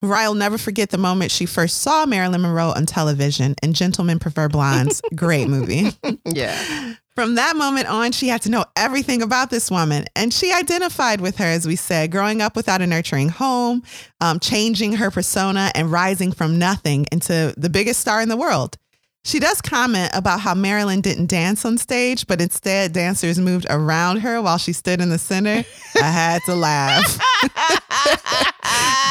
[0.00, 4.18] Mariah will never forget the moment she first saw Marilyn Monroe on television and Gentlemen
[4.18, 5.00] Prefer Blondes.
[5.14, 5.92] Great movie.
[6.24, 6.94] Yeah.
[7.14, 10.06] From that moment on, she had to know everything about this woman.
[10.16, 13.84] And she identified with her, as we said, growing up without a nurturing home,
[14.20, 18.76] um, changing her persona, and rising from nothing into the biggest star in the world.
[19.22, 24.18] She does comment about how Marilyn didn't dance on stage, but instead dancers moved around
[24.18, 25.64] her while she stood in the center.
[25.96, 27.18] I had to laugh.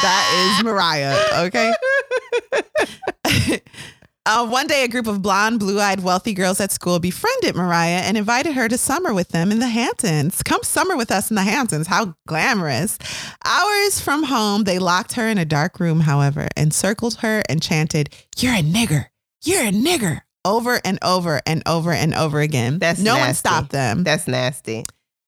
[0.04, 1.74] that is Mariah, okay?
[4.26, 8.04] Uh, one day, a group of blonde, blue eyed, wealthy girls at school befriended Mariah
[8.06, 10.42] and invited her to summer with them in the Hamptons.
[10.44, 11.88] Come summer with us in the Hamptons.
[11.88, 12.98] How glamorous.
[13.44, 18.16] Hours from home, they locked her in a dark room, however, encircled her and chanted,
[18.38, 19.08] You're a nigger.
[19.44, 20.22] You're a nigger.
[20.46, 22.80] Over and over and over and over again.
[22.80, 24.04] That's no one stopped them.
[24.06, 24.86] That's nasty.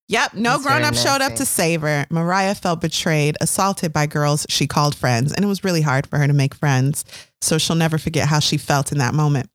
[0.07, 2.05] Yep, no grown up showed up to save her.
[2.11, 6.17] Mariah felt betrayed, assaulted by girls she called friends, and it was really hard for
[6.19, 7.03] her to make friends.
[7.41, 9.49] So she'll never forget how she felt in that moment.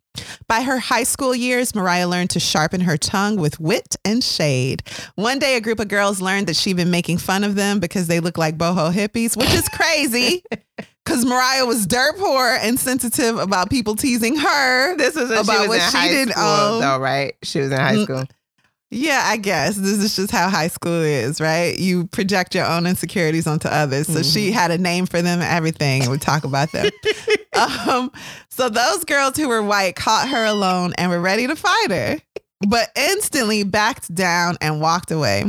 [0.48, 4.82] By her high school years, Mariah learned to sharpen her tongue with wit and shade.
[5.14, 8.08] One day, a group of girls learned that she'd been making fun of them because
[8.08, 10.42] they look like boho hippies, which is crazy
[11.04, 14.96] because Mariah was dirt poor and sensitive about people teasing her.
[14.96, 16.80] This was About she was what in she high did school, own.
[16.80, 17.34] though, right?
[17.44, 18.04] She was in high Mm.
[18.04, 18.24] school.
[18.92, 21.78] Yeah, I guess this is just how high school is, right?
[21.78, 24.08] You project your own insecurities onto others.
[24.08, 26.90] So she had a name for them and everything, and we talk about them.
[27.88, 28.10] um,
[28.48, 32.18] so those girls who were white caught her alone and were ready to fight her,
[32.68, 35.44] but instantly backed down and walked away.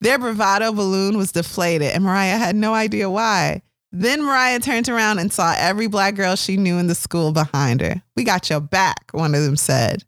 [0.00, 3.62] Their bravado balloon was deflated, and Mariah had no idea why.
[3.90, 7.80] Then Mariah turned around and saw every black girl she knew in the school behind
[7.80, 8.02] her.
[8.16, 10.04] We got your back, one of them said.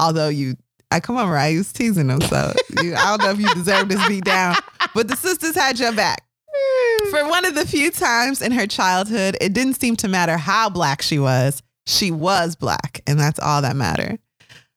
[0.00, 0.56] Although you
[0.94, 3.52] I come on, Mariah, you was teasing them, so you, I don't know if you
[3.52, 4.54] deserve this beat down,
[4.94, 6.22] but the sisters had your back.
[7.10, 10.70] For one of the few times in her childhood, it didn't seem to matter how
[10.70, 11.64] black she was.
[11.88, 14.20] She was black, and that's all that mattered.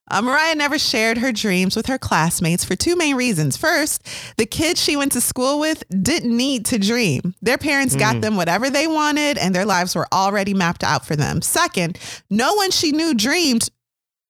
[0.10, 3.56] Uh, Mariah never shared her dreams with her classmates for two main reasons.
[3.56, 4.08] First,
[4.38, 7.36] the kids she went to school with didn't need to dream.
[7.44, 11.16] Their parents got them whatever they wanted, and their lives were already mapped out for
[11.16, 11.44] them.
[11.44, 12.00] Second,
[12.30, 13.70] no one she knew dreamed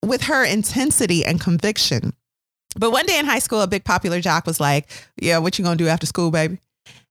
[0.06, 2.14] with her intensity and conviction.
[2.78, 4.90] But one day in high school, a big popular jock was like,
[5.20, 6.60] "Yeah, what you gonna do after school, baby?"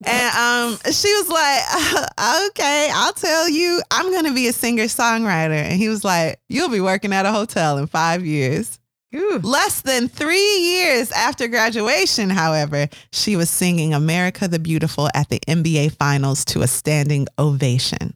[0.05, 2.09] And um, she was like,
[2.51, 3.83] "Okay, I'll tell you.
[3.91, 7.33] I'm gonna be a singer songwriter." And he was like, "You'll be working at a
[7.33, 8.79] hotel in five years."
[9.15, 9.41] Ooh.
[9.43, 15.41] Less than three years after graduation, however, she was singing America the Beautiful at the
[15.49, 18.15] NBA Finals to a standing ovation.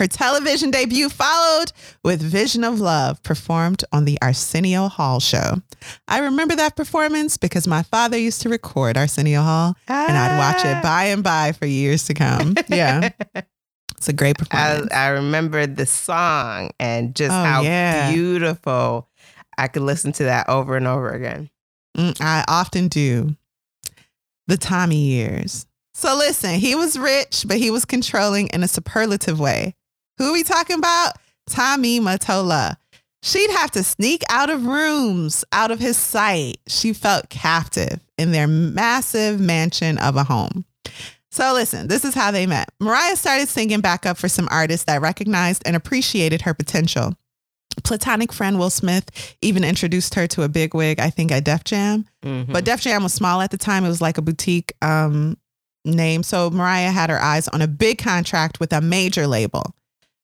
[0.00, 1.72] Her television debut followed
[2.02, 5.60] with Vision of Love, performed on the Arsenio Hall show.
[6.08, 10.62] I remember that performance because my father used to record Arsenio Hall and I'd watch
[10.64, 10.78] Ah.
[10.78, 12.54] it by and by for years to come.
[12.68, 13.10] Yeah.
[13.98, 14.90] It's a great performance.
[14.90, 18.10] I remember the song and just Oh, how yeah.
[18.10, 19.06] beautiful.
[19.58, 21.50] I could listen to that over and over again.
[21.94, 23.36] Mm, I often do.
[24.46, 25.66] The Tommy years.
[25.92, 29.74] So listen, he was rich, but he was controlling in a superlative way.
[30.20, 31.14] Who are we talking about?
[31.48, 32.76] Tommy Mottola.
[33.22, 36.58] She'd have to sneak out of rooms, out of his sight.
[36.68, 40.66] She felt captive in their massive mansion of a home.
[41.30, 42.68] So listen, this is how they met.
[42.80, 47.14] Mariah started singing backup for some artists that recognized and appreciated her potential.
[47.82, 52.04] Platonic friend Will Smith even introduced her to a bigwig, I think at Def Jam.
[52.22, 52.52] Mhm.
[52.52, 53.86] But Def Jam was small at the time.
[53.86, 55.38] It was like a boutique um,
[55.86, 56.22] name.
[56.24, 59.74] So Mariah had her eyes on a big contract with a major label.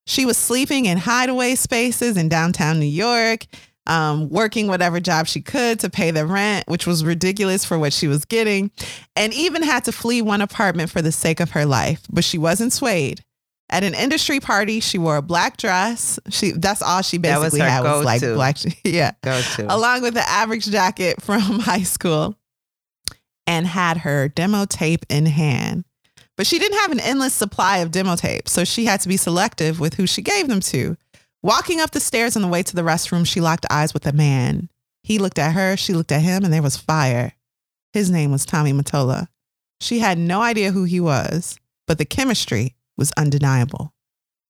[0.06, 3.46] She was sleeping in hideaway spaces in downtown New York,
[3.86, 7.92] um, working whatever job she could to pay the rent, which was ridiculous for what
[7.92, 8.70] she was getting,
[9.16, 12.02] and even had to flee one apartment for the sake of her life.
[12.10, 13.22] But she wasn't swayed.
[13.68, 16.20] At an industry party, she wore a black dress.
[16.30, 18.34] She that's all she was basically her had was like go-to.
[18.34, 18.56] black.
[18.84, 19.74] Yeah Go to.
[19.74, 22.36] along with the average jacket from high school
[23.44, 25.84] and had her demo tape in hand.
[26.36, 29.16] But she didn't have an endless supply of demo tapes, so she had to be
[29.16, 30.96] selective with who she gave them to.
[31.42, 34.12] Walking up the stairs on the way to the restroom, she locked eyes with a
[34.12, 34.68] man.
[35.02, 37.32] He looked at her, she looked at him, and there was fire.
[37.92, 39.28] His name was Tommy Mottola.
[39.80, 43.92] She had no idea who he was, but the chemistry was undeniable.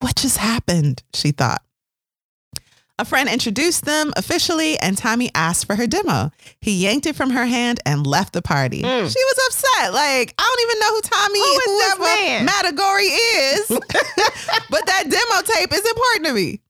[0.00, 1.02] What just happened?
[1.14, 1.62] She thought.
[2.98, 6.30] A friend introduced them officially, and Tommy asked for her demo.
[6.60, 8.80] He yanked it from her hand and left the party.
[8.82, 9.12] Mm.
[9.12, 9.92] She was upset.
[9.92, 12.02] Like, I don't even know who Tommy Who is whoever
[13.12, 13.68] is,
[14.70, 16.60] but that demo tape is important to me.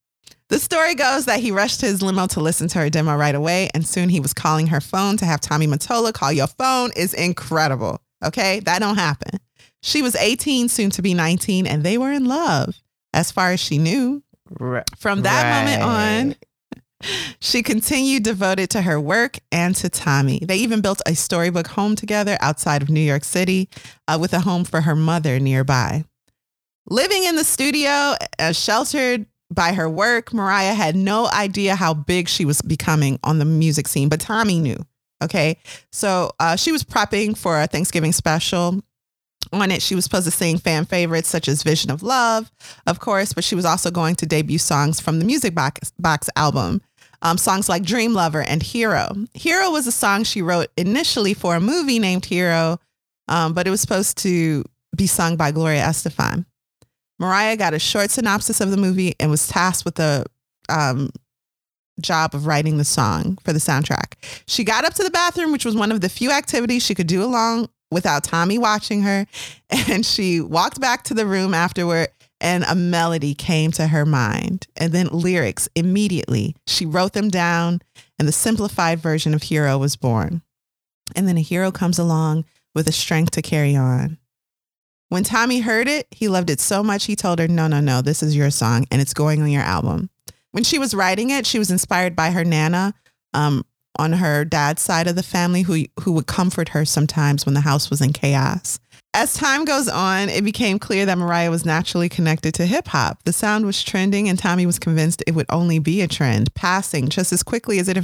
[0.48, 3.68] The story goes that he rushed his limo to listen to her demo right away,
[3.72, 7.14] and soon he was calling her phone to have Tommy Mottola call your phone is
[7.14, 8.00] incredible.
[8.24, 9.38] Okay, that don't happen.
[9.82, 12.80] She was 18, soon to be 19, and they were in love,
[13.12, 14.22] as far as she knew.
[14.96, 16.36] From that moment on,
[17.40, 20.40] she continued devoted to her work and to Tommy.
[20.40, 23.68] They even built a storybook home together outside of New York City
[24.08, 26.04] uh, with a home for her mother nearby.
[26.88, 32.28] Living in the studio, uh, sheltered by her work, Mariah had no idea how big
[32.28, 34.76] she was becoming on the music scene, but Tommy knew.
[35.22, 35.58] Okay.
[35.92, 38.82] So uh, she was prepping for a Thanksgiving special.
[39.52, 42.50] On it, she was supposed to sing fan favorites such as Vision of Love,
[42.86, 46.28] of course, but she was also going to debut songs from the Music Box, Box
[46.36, 46.80] album.
[47.22, 49.08] Um, songs like Dream Lover and Hero.
[49.32, 52.78] Hero was a song she wrote initially for a movie named Hero,
[53.26, 56.44] um, but it was supposed to be sung by Gloria Estefan.
[57.18, 60.26] Mariah got a short synopsis of the movie and was tasked with the
[60.68, 61.10] um,
[62.00, 64.14] job of writing the song for the soundtrack.
[64.46, 67.06] She got up to the bathroom, which was one of the few activities she could
[67.06, 69.26] do along without Tommy watching her.
[69.88, 72.08] And she walked back to the room afterward,
[72.40, 74.66] and a melody came to her mind.
[74.76, 76.54] And then lyrics immediately.
[76.66, 77.82] She wrote them down,
[78.18, 80.42] and the simplified version of Hero was born.
[81.14, 84.18] And then a hero comes along with the strength to carry on.
[85.08, 88.02] When Tommy heard it, he loved it so much he told her, No, no, no,
[88.02, 90.10] this is your song and it's going on your album.
[90.50, 92.94] When she was writing it, she was inspired by her Nana
[93.32, 93.64] um,
[93.98, 97.60] on her dad's side of the family who, who would comfort her sometimes when the
[97.60, 98.78] house was in chaos.
[99.14, 103.22] As time goes on, it became clear that Mariah was naturally connected to hip hop.
[103.24, 107.08] The sound was trending, and Tommy was convinced it would only be a trend, passing
[107.08, 107.96] just as quickly as it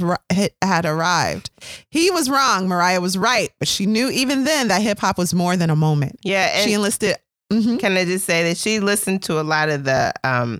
[0.63, 1.51] had arrived.
[1.91, 2.67] He was wrong.
[2.67, 5.75] Mariah was right, but she knew even then that hip hop was more than a
[5.75, 6.19] moment.
[6.23, 7.17] Yeah, she enlisted.
[7.51, 7.79] Mhm.
[7.79, 10.59] can I just say that she listened to a lot of the um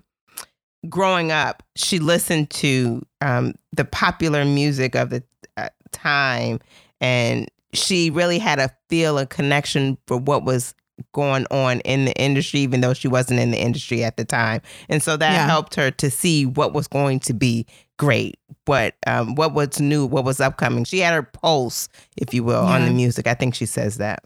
[0.88, 5.22] growing up, she listened to um the popular music of the
[5.56, 6.60] uh, time
[7.00, 10.74] and she really had a feel a connection for what was
[11.12, 14.60] going on in the industry, even though she wasn't in the industry at the time.
[14.88, 15.46] And so that Yeah.
[15.46, 17.66] helped her to see what was going to be
[17.98, 20.84] great, what um, what was new, what was upcoming.
[20.84, 23.26] She had her pulse, if you will, on the music.
[23.26, 24.22] I think she says that.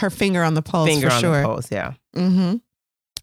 [0.00, 1.40] Her finger on the pulse Finger for on sure.
[1.42, 1.92] the pulse, yeah.
[2.14, 2.56] hmm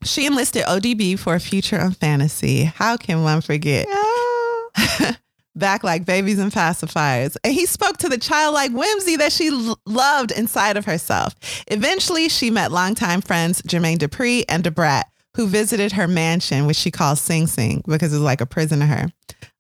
[0.04, 2.64] She enlisted ODB for a future on fantasy.
[2.64, 3.88] How can one forget?
[5.56, 7.36] Back like babies and pacifiers.
[7.44, 11.36] And he spoke to the childlike whimsy that she l- loved inside of herself.
[11.68, 16.78] Eventually, she met longtime friends Jermaine Dupri and Da Brat, who visited her mansion, which
[16.78, 19.12] she calls Sing Sing because it was like a prison to her,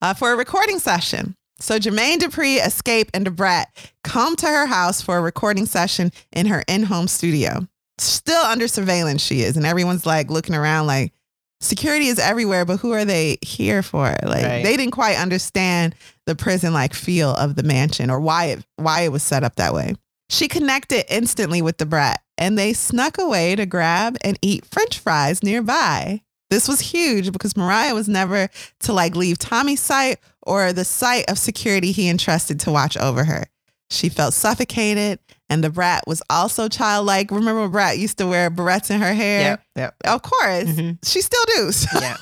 [0.01, 1.35] uh, for a recording session.
[1.59, 3.67] So Jermaine Dupri, Xscape, and Da Brat
[4.05, 7.67] come to her house for a recording session in her in-home studio.
[7.99, 11.13] Still under surveillance, she is, and everyone's like looking around like
[11.61, 14.15] security is everywhere, but who are they here for?
[14.23, 14.63] Like Right.
[14.63, 15.95] they didn't quite understand
[16.25, 19.73] the prison-like feel of the mansion or why it why it was set up that
[19.73, 19.95] way.
[20.29, 24.99] She connected instantly with Da Brat, and they snuck away to grab and eat French
[24.99, 26.21] fries nearby.
[26.51, 28.49] This was huge because Mariah was never
[28.81, 33.23] to like leave Tommy's sight or the sight of security he entrusted to watch over
[33.25, 33.45] her.
[33.91, 35.19] She felt suffocated,
[35.49, 37.31] and Da Brat was also childlike.
[37.31, 39.41] Remember, Brat used to wear barrettes in her hair.
[39.41, 39.95] Yep, yep.
[40.05, 40.97] Of course, Mhm.
[41.03, 41.71] she still do.
[41.71, 42.17] So, Yeah.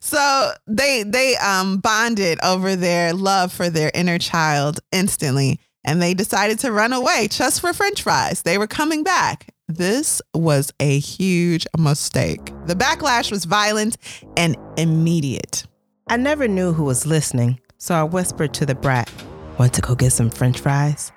[0.00, 6.14] so they they um bonded over their love for their inner child instantly, and they
[6.14, 8.42] decided to run away just for French fries.
[8.42, 9.48] They were coming back.
[9.68, 12.52] This was a huge mistake.
[12.66, 13.96] The backlash was violent
[14.36, 15.64] and immediate.
[16.08, 19.10] I never knew who was listening, so I whispered to Da Brat,
[19.58, 21.10] Want to go get some french fries?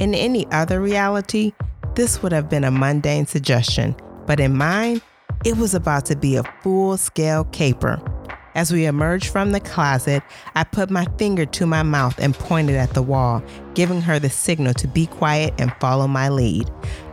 [0.00, 1.52] In any other reality,
[1.94, 3.94] this would have been a mundane suggestion,
[4.26, 5.00] but in mine,
[5.44, 8.02] it was about to be a full scale caper.
[8.56, 10.24] As we emerged from the closet,
[10.56, 13.40] I put my finger to my mouth and pointed at the wall,
[13.74, 16.68] giving her the signal to be quiet and follow my lead.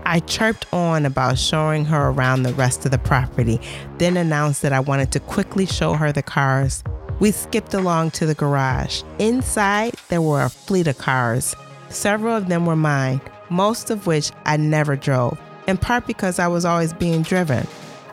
[0.07, 3.61] I chirped on about showing her around the rest of the property,
[3.99, 6.83] then announced that I wanted to quickly show her the cars.
[7.19, 9.03] We skipped along to the garage.
[9.19, 11.55] Inside, there were a fleet of cars.
[11.91, 15.37] Several of them were mine, most of which I never drove,
[15.67, 17.67] in part because I was always being driven.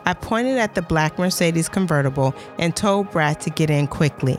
[0.05, 4.37] I pointed at the black Mercedes convertible and told Brat to get in quickly.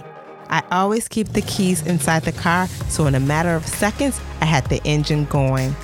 [0.50, 4.46] I always keep the keys inside the car, so in a matter of seconds, I
[4.46, 5.74] had the engine going.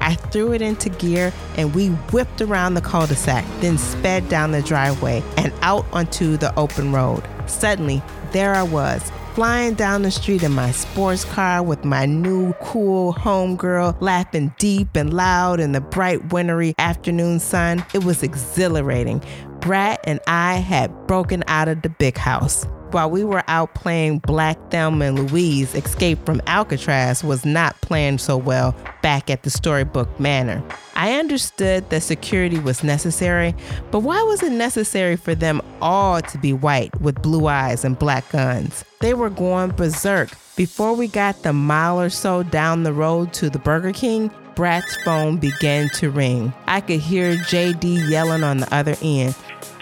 [0.00, 4.28] I threw it into gear and we whipped around the cul de sac, then sped
[4.28, 7.22] down the driveway and out onto the open road.
[7.46, 8.02] Suddenly,
[8.32, 13.12] there I was, flying down the street in my sports car with my new cool
[13.12, 17.84] homegirl laughing deep and loud in the bright wintry afternoon sun.
[17.92, 19.20] It was exhilarating.
[19.58, 22.64] Brat and I had broken out of the big house.
[22.94, 28.20] While we were out playing Black Thelma and Louise, Escape from Alcatraz was not planned
[28.20, 28.72] so well
[29.02, 30.62] back at the Storybook Manor.
[30.94, 33.52] I understood that security was necessary,
[33.90, 37.98] but why was it necessary for them all to be white with blue eyes and
[37.98, 38.84] black guns?
[39.00, 40.30] They were going berserk.
[40.54, 44.96] Before we got the mile or so down the road to the Burger King, Brat's
[45.02, 46.54] phone began to ring.
[46.68, 49.34] I could hear JD yelling on the other end.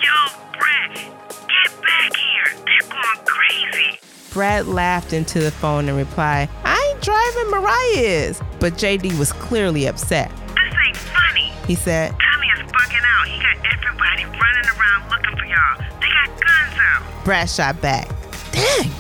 [0.02, 0.41] Yo,
[4.32, 8.40] Brat laughed into the phone and replied, I ain't driving, Mariah is.
[8.60, 10.30] But JD was clearly upset.
[10.30, 11.52] This ain't funny.
[11.66, 13.28] He said, Tommy is bugging out.
[13.28, 15.78] He got everybody running around looking for y'all.
[16.00, 17.24] They got guns out.
[17.24, 18.08] Brat shot back.
[18.52, 18.90] Dang.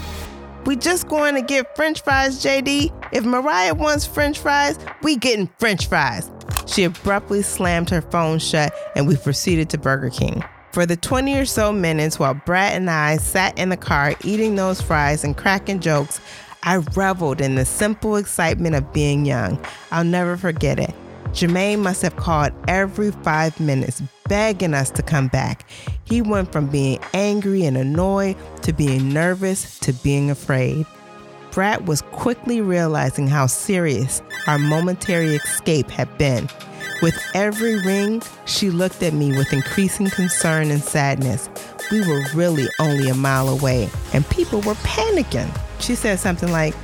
[0.66, 2.92] We just going to get french fries, JD.
[3.12, 6.30] If Mariah wants french fries, we getting french fries.
[6.66, 10.44] She abruptly slammed her phone shut and we proceeded to Burger King.
[10.72, 14.54] For the 20 or so minutes while Brat and I sat in the car eating
[14.54, 16.18] those fries and cracking jokes,
[16.62, 19.62] I reveled in the simple excitement of being young.
[19.90, 20.94] I'll never forget it.
[21.32, 25.68] Jermaine must have called every five minutes, begging us to come back.
[26.04, 30.86] He went from being angry and annoyed to being nervous to being afraid.
[31.50, 36.48] Brat was quickly realizing how serious our momentary escape had been.
[37.02, 41.50] With every ring, she looked at me with increasing concern and sadness.
[41.90, 45.50] We were really only a mile away, and people were panicking.
[45.80, 46.76] She said something like,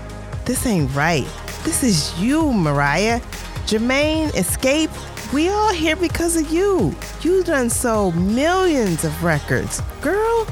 [0.45, 1.25] This ain't right.
[1.63, 3.21] This is you, Mariah.
[3.67, 4.91] Jermaine, Xscape,
[5.33, 6.97] we all here because of you.
[7.23, 9.81] You done sold millions of records.
[10.01, 10.47] Girl,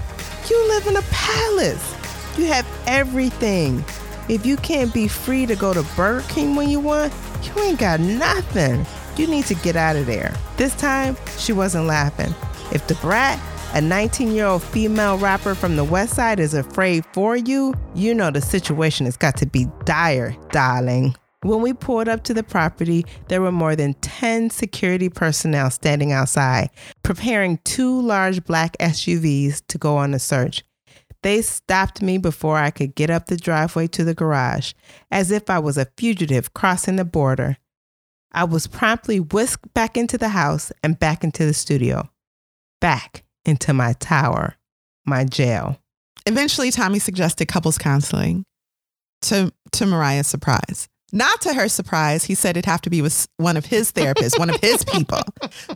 [0.49, 1.95] you live in a palace.
[2.39, 3.85] You have everything.
[4.29, 7.12] If you can't be free to go to Burger King when you want,
[7.43, 8.87] you ain't got nothing.
[9.17, 10.35] You need to get out of there.
[10.59, 12.35] This time, she wasn't laughing.
[12.71, 13.41] If Da Brat,
[13.73, 18.14] a 19 year old female rapper from the West Side, is afraid for you, you
[18.14, 21.14] know the situation has got to be dire, darling.
[21.43, 26.12] When we pulled up to the property, there were more than 10 security personnel standing
[26.12, 26.69] outside,
[27.03, 30.62] preparing two large black SUVs to go on a search.
[31.23, 34.73] They stopped me before I could get up the driveway to the garage,
[35.11, 37.57] as if I was a fugitive crossing the border.
[38.37, 42.11] I was promptly whisked back into the house and back into the studio,
[42.82, 44.57] back into my tower,
[45.07, 45.80] my jail.
[46.26, 48.45] Eventually, Tommy suggested couples counseling
[49.22, 50.87] to, to Mariah's surprise.
[51.12, 54.39] Not to her surprise, he said it'd have to be with one of his therapists,
[54.39, 55.22] one of his people.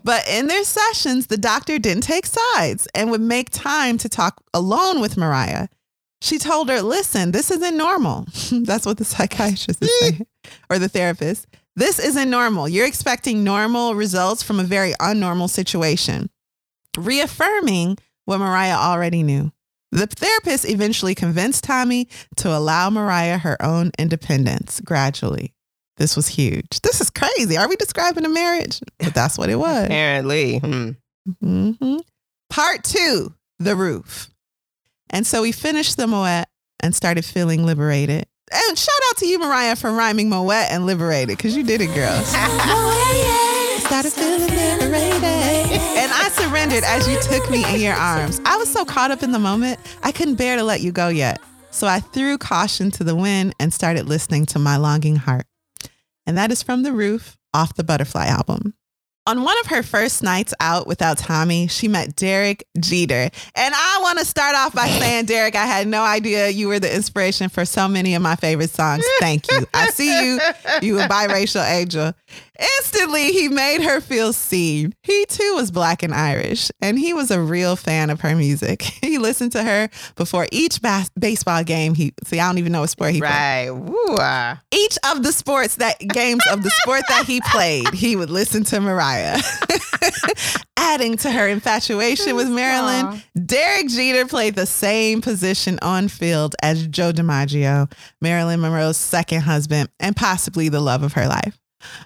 [0.04, 4.42] But in their sessions, the doctor didn't take sides and would make time to talk
[4.52, 5.68] alone with Mariah.
[6.20, 8.26] She told her, listen, this isn't normal.
[8.52, 10.26] That's what the psychiatrist is saying,
[10.68, 11.46] or the therapist.
[11.76, 12.68] This isn't normal.
[12.68, 16.28] You're expecting normal results from a very unnormal situation,
[16.98, 19.52] reaffirming what Mariah already knew.
[19.92, 25.52] The therapist eventually convinced Tommy to allow Mariah her own independence gradually.
[25.96, 26.80] This was huge.
[26.82, 27.56] This is crazy.
[27.56, 28.80] Are we describing a marriage?
[28.98, 29.86] But that's what it was.
[29.86, 30.58] Apparently.
[30.58, 30.90] Hmm.
[31.42, 31.96] hmm
[32.48, 34.30] Part two, the roof.
[35.10, 36.46] And so we finished the Moet
[36.80, 38.26] and started feeling liberated.
[38.52, 41.94] And shout out to you, Mariah, for rhyming Moet and liberated, because you did it,
[41.94, 42.20] girl.
[43.90, 45.80] started feeling liberated.
[46.00, 48.40] And I surrendered as you took me in your arms.
[48.44, 51.08] I was so caught up in the moment, I couldn't bear to let you go
[51.08, 51.40] yet.
[51.70, 55.46] So I threw caution to the wind and started listening to my longing heart.
[56.26, 58.74] And that is from The Roof off the Butterfly album.
[59.30, 63.30] On one of her first nights out without Tommy, she met Derek Jeter.
[63.54, 66.80] And I want to start off by saying, Derek, I had no idea you were
[66.80, 69.04] the inspiration for so many of my favorite songs.
[69.20, 69.68] Thank you.
[69.72, 70.40] I see you.
[70.82, 72.12] You a biracial angel.
[72.78, 74.94] Instantly, he made her feel seen.
[75.02, 78.82] He too was black and Irish, and he was a real fan of her music.
[79.10, 81.94] He listened to her before each bas- baseball game.
[81.94, 83.30] He see, I don't even know what sport he played
[83.70, 83.70] Right.
[84.72, 88.62] Each of the sports that games of the sport that he played, he would listen
[88.64, 89.40] to Mariah.
[90.76, 96.86] Adding to her infatuation with Marilyn, Derek Jeter played the same position on field as
[96.86, 97.90] Joe DiMaggio,
[98.20, 101.58] Marilyn Monroe's second husband, and possibly the love of her life.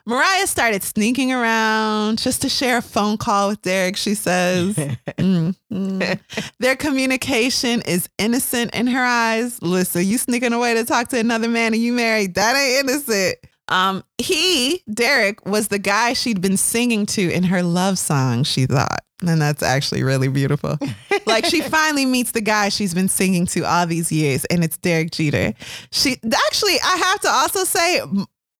[0.06, 4.76] Mariah started sneaking around just to share a phone call with Derek, she says.
[5.16, 6.52] Mm, mm.
[6.58, 9.62] Their communication is innocent in her eyes.
[9.62, 13.36] Listen, you sneaking away to talk to another man and you married, that ain't innocent.
[13.68, 18.66] Um, he, Derek, was the guy she'd been singing to in her love song, she
[18.66, 19.00] thought.
[19.26, 20.78] And that's actually really beautiful.
[21.26, 24.76] like she finally meets the guy she's been singing to all these years, and it's
[24.76, 25.54] Derek Jeter.
[25.92, 28.00] She actually, I have to also say,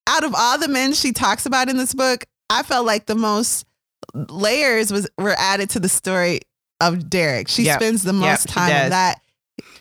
[0.07, 3.15] out of all the men she talks about in this book, I felt like the
[3.15, 3.65] most
[4.15, 6.41] layers was were added to the story
[6.81, 7.49] of Derek.
[7.49, 7.81] She Yep.
[7.81, 9.21] spends the most she time in that.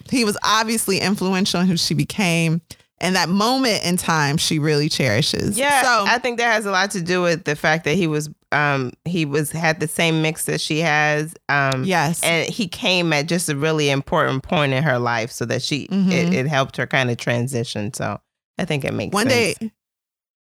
[0.09, 2.61] He was obviously influential in who she became.
[2.99, 5.57] And that moment in time she really cherishes.
[5.57, 8.07] Yeah, So I think that has a lot to do with the fact that he
[8.07, 11.33] was um he was had the same mix that she has.
[11.49, 12.21] Um yes.
[12.23, 15.87] and he came at just a really important point in her life so that she
[15.87, 16.11] Mhm.
[16.11, 17.93] it, it helped her kind of transition.
[17.93, 18.21] So
[18.57, 19.57] I think it makes One sense.
[19.57, 19.71] day,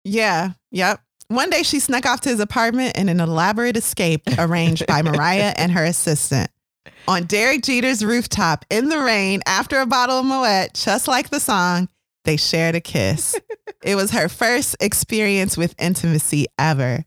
[0.04, 1.00] yeah, yep.
[1.28, 5.54] One day she snuck off to his apartment in an elaborate escape arranged by Mariah
[5.56, 6.50] and her assistant.
[7.08, 11.40] On Derek Jeter's rooftop in the rain after a bottle of Moet, just like the
[11.40, 11.88] song,
[12.24, 13.38] they shared a kiss.
[13.82, 17.04] it was her first experience with intimacy ever.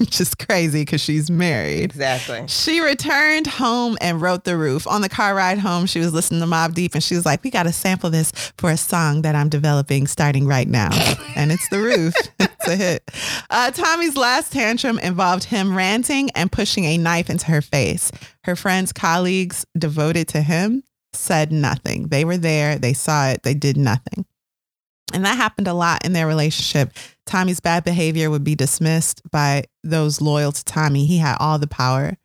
[0.10, 1.84] Which is crazy because she's married.
[1.84, 2.44] Exactly.
[2.48, 4.86] She returned home and wrote the roof.
[4.86, 7.44] On the car ride home, she was listening to Mobb Deep and she was like,
[7.44, 10.88] We got to sample this for a song that I'm developing starting right now.
[11.36, 12.14] and it's the roof.
[12.40, 13.10] it's a hit.
[13.50, 18.10] Uh, Tommy's last tantrum involved him ranting and pushing a knife into her face.
[18.44, 20.82] Her friends, colleagues devoted to him
[21.12, 22.08] said nothing.
[22.08, 24.24] They were there, they saw it, they did nothing.
[25.12, 26.92] And that happened a lot in their relationship.
[27.26, 31.06] Tommy's bad behavior would be dismissed by those loyal to Tommy.
[31.06, 32.16] He had all the power.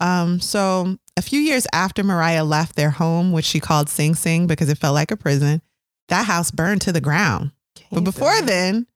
[0.00, 4.46] Um, so a few years after Mariah left their home, which she called Sing Sing
[4.46, 5.62] because it felt like a prison,
[6.08, 7.52] that house burned to the ground.
[7.90, 8.86] But before then,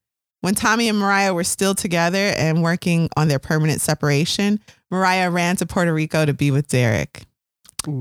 [0.41, 4.61] when Tommy and Mariah were still together and working on their permanent separation,
[4.91, 7.25] Mariah ran to Puerto Rico to be with Derek.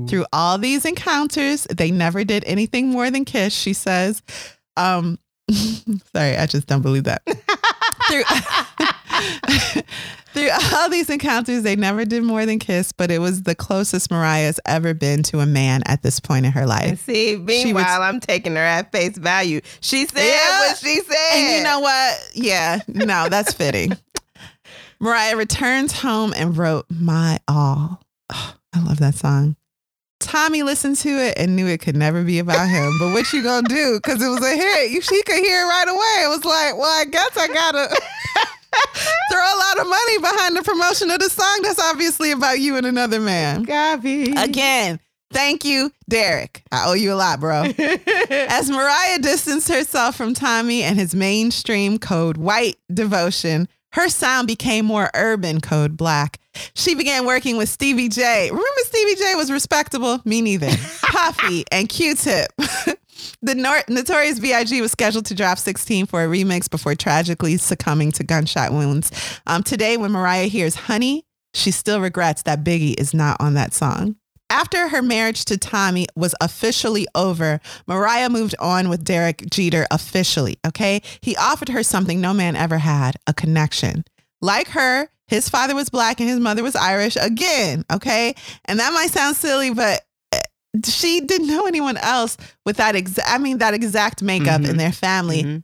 [0.08, 4.22] Through all these encounters, they never did anything more than kiss, she says.
[4.78, 5.18] Um,
[6.14, 7.22] sorry, I just don't believe that.
[8.08, 8.22] through,
[10.34, 14.10] through all these encounters, they never did more than kiss, but it was the closest
[14.10, 17.00] Mariah's ever been to a man at this point in her And life.
[17.04, 19.60] see, meanwhile, I'm taking her at face value.
[19.80, 20.58] She said Yeah.
[20.60, 21.32] what she said.
[21.34, 22.30] And you know what?
[22.34, 23.92] Yeah, no, that's fitting.
[25.00, 28.02] Mariah returns home and wrote My All.
[28.30, 29.56] Oh, I love that song.
[30.20, 32.92] Tommy listened to it and knew it could never be about him.
[32.98, 34.00] But what you gonna do?
[34.02, 34.90] Because it was a hit.
[34.90, 36.24] You, she could hear it right away.
[36.24, 37.88] It was like, well, I guess I gotta
[39.30, 41.60] throw a lot of money behind the promotion of the song.
[41.62, 43.62] That's obviously about you and another man.
[43.62, 44.32] Gabby.
[44.36, 44.98] Again,
[45.32, 46.62] thank you, Derek.
[46.72, 47.64] I owe you a lot, bro.
[48.30, 53.68] As Mariah distanced herself from Tommy and his mainstream code white devotion,
[53.98, 56.38] her sound became more urban code black.
[56.74, 58.48] She began working with Stevie J.
[58.48, 60.20] Remember Stevie J was respectable?
[60.24, 60.68] Me neither.
[61.02, 62.52] Puffy and Q-Tip.
[63.42, 64.80] the Nor- Notorious B.I.G.
[64.80, 69.10] was scheduled to drop 16 for a remix before tragically succumbing to gunshot wounds.
[69.48, 71.24] Um, today, when Mariah hears Honey,
[71.54, 74.14] she still regrets that Biggie is not on that song.
[74.50, 80.56] After her marriage to Tommy was officially over, Mariah moved on with Derek Jeter officially,
[80.66, 81.02] okay?
[81.20, 84.04] He offered her something no man ever had a connection.
[84.40, 88.34] Like her, his father was black and his mother was Irish again, okay?
[88.64, 90.00] And that might sound silly, but
[90.32, 90.38] eh,
[90.86, 94.92] she didn't know anyone else with that exact, I mean, that exact makeup in their
[94.92, 95.42] family.
[95.42, 95.62] Mhm.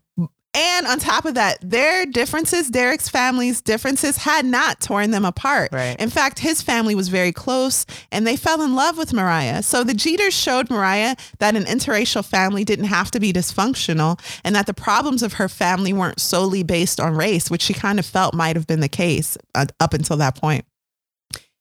[0.55, 5.71] And on top of that, their differences, Derek's family's differences, had not torn them apart.
[5.73, 5.99] Right.
[5.99, 9.65] In fact, his family was very close and they fell in love with Mariah.
[9.65, 14.55] So the Jeters showed Mariah that an interracial family didn't have to be dysfunctional and
[14.55, 18.07] that the problems of her family weren't solely based on race, which she kind of
[18.07, 20.65] felt might have been the case uh, up until that point.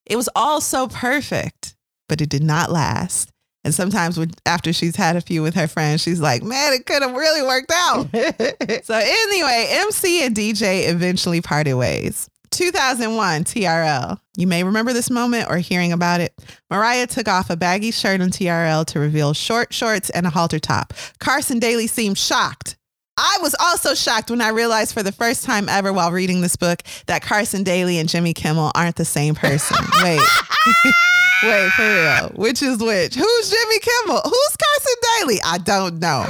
[0.05, 1.75] It was all so perfect,
[2.07, 3.32] but it did not last.
[3.63, 7.01] And sometimes after she's had a few with her friends, she's like, man, it could
[7.01, 8.07] have really worked out.
[8.83, 12.29] so anyway, MC and DJ eventually parted ways.
[12.51, 14.19] 2001 TRL.
[14.37, 16.33] You may remember this moment or hearing about it.
[16.69, 20.59] Mariah took off a baggy shirt on TRL to reveal short shorts and a halter
[20.59, 20.93] top.
[21.19, 22.77] Carson Daly seemed shocked.
[23.17, 26.55] I was also shocked when I realized for the first time ever while reading this
[26.55, 29.77] book that Carson Daly and Jimmy Kimmel aren't the same person.
[30.03, 30.21] Wait.
[31.43, 32.29] Wait, for real.
[32.35, 33.15] Which is which?
[33.15, 34.21] Who's Jimmy Kimmel?
[34.23, 35.39] Who's Carson Daly?
[35.43, 36.27] I don't know.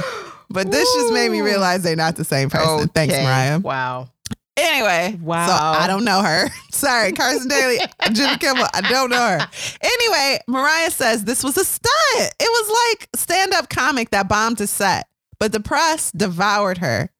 [0.50, 2.88] But this just made me realize they're not the same person.
[2.88, 3.58] Thanks, Mariah.
[3.60, 4.08] Wow.
[4.56, 5.46] Anyway, Wow.
[5.48, 6.48] So I don't know her.
[6.70, 7.78] Sorry, Carson Daly,
[8.12, 8.66] Jimmy Kimmel.
[8.72, 9.48] I don't know her.
[9.80, 11.92] Anyway, Mariah says this was a stunt.
[12.38, 15.08] It was like stand-up comic that bombed a set,
[15.40, 17.10] but the press devoured her.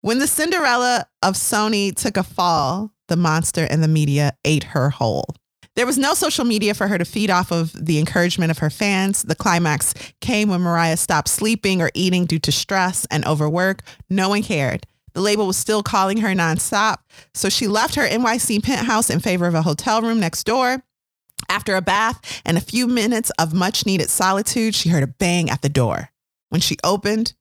[0.00, 4.90] When the Cinderella of Sony took a fall, the monster and the media ate her
[4.90, 5.36] whole.
[5.76, 8.70] There was no social media for her to feed off of the encouragement of her
[8.70, 9.22] fans.
[9.22, 13.82] The climax came when Mariah stopped sleeping or eating due to stress and overwork.
[14.08, 14.86] No one cared.
[15.14, 16.98] The label was still calling her nonstop.
[17.34, 20.82] So she left her NYC penthouse in favor of a hotel room next door.
[21.48, 25.50] After a bath and a few minutes of much needed solitude, she heard a bang
[25.50, 26.10] at the door.
[26.50, 27.34] When she opened,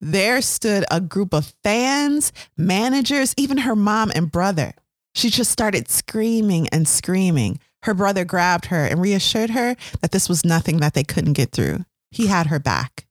[0.00, 4.72] there stood a group of fans, managers, even her mom and brother.
[5.14, 7.58] She just started screaming and screaming.
[7.82, 11.52] Her brother grabbed her and reassured her that this was nothing that they couldn't get
[11.52, 11.84] through.
[12.10, 13.06] He had her back.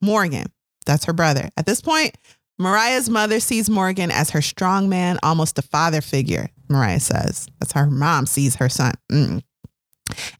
[0.00, 0.46] Morgan,
[0.86, 1.50] that's her brother.
[1.56, 2.16] At this point,
[2.58, 7.46] Mariah's mother sees Morgan as her strong man, almost a father figure, Mariah says.
[7.60, 8.94] That's how her mom sees her son.
[9.12, 9.42] Mm.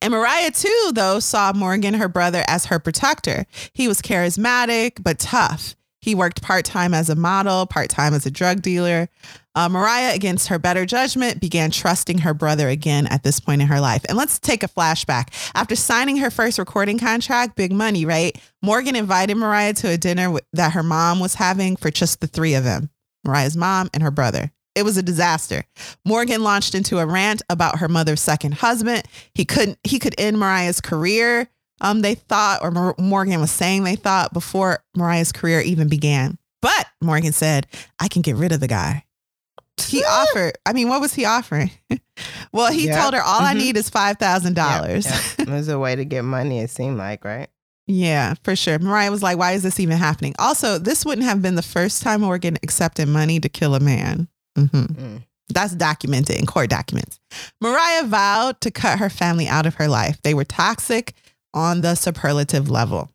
[0.00, 3.46] And Mariah, too, though, saw Morgan, her brother, as her protector.
[3.72, 5.76] He was charismatic, but tough.
[6.00, 9.08] He worked part time as a model, part time as a drug dealer.
[9.54, 13.68] Uh, Mariah, against her better judgment, began trusting her brother again at this point in
[13.68, 14.04] her life.
[14.08, 15.28] And let's take a flashback.
[15.54, 18.40] After signing her first recording contract, big money, right?
[18.62, 22.28] Morgan invited Mariah to a dinner w- that her mom was having for just the
[22.28, 22.90] three of them
[23.24, 24.52] Mariah's mom and her brother.
[24.76, 25.64] It was a disaster.
[26.04, 29.02] Morgan launched into a rant about her mother's second husband.
[29.34, 31.48] He couldn't he could end Mariah's career.
[31.80, 36.38] Um, they thought, or Mor- Morgan was saying they thought before Mariah's career even began.
[36.60, 37.66] But Morgan said,
[38.00, 39.04] "I can get rid of the guy."
[39.80, 40.54] He offered.
[40.66, 41.70] I mean, what was he offering?
[42.52, 43.00] well, he Yeah.
[43.00, 43.58] told her, "All I Mhm.
[43.58, 45.44] need is five thousand Yeah, dollars." yeah.
[45.44, 47.48] There's a way to get money, it seemed like, right?
[47.86, 48.78] Yeah, for sure.
[48.78, 50.34] Mariah was like, why is this even happening?
[50.38, 54.28] Also, this wouldn't have been the first time Morgan accepted money to kill a man.
[54.56, 55.22] hmm Mm.
[55.54, 57.18] That's documented in court documents.
[57.62, 60.18] Mariah vowed to cut her family out of her life.
[60.22, 61.14] They were toxic
[61.54, 63.10] on the superlative level.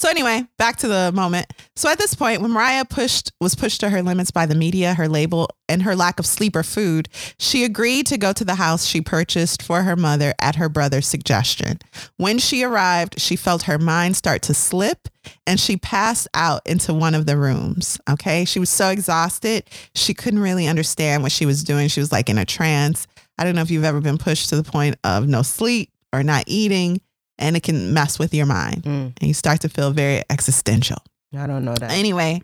[0.00, 1.52] So anyway, back to the moment.
[1.76, 4.94] So at this point, when Mariah pushed was pushed to her limits by the media,
[4.94, 8.54] her label, and her lack of sleep or food, she agreed to go to the
[8.54, 11.80] house she purchased for her mother at her brother's suggestion.
[12.16, 15.06] When she arrived, she felt her mind start to slip
[15.46, 18.00] and she passed out into one of the rooms.
[18.08, 18.46] Okay.
[18.46, 21.88] She was so exhausted, she couldn't really understand what she was doing.
[21.88, 23.06] She was like in a trance.
[23.36, 26.22] I don't know if you've ever been pushed to the point of no sleep or
[26.22, 27.02] not eating,
[27.40, 28.82] and it can mess with your mind.
[28.84, 29.12] Mm.
[29.18, 30.98] And you start to feel very existential.
[31.36, 31.90] I don't know that.
[31.90, 32.42] Anyway,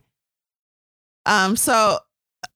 [1.25, 1.99] um, so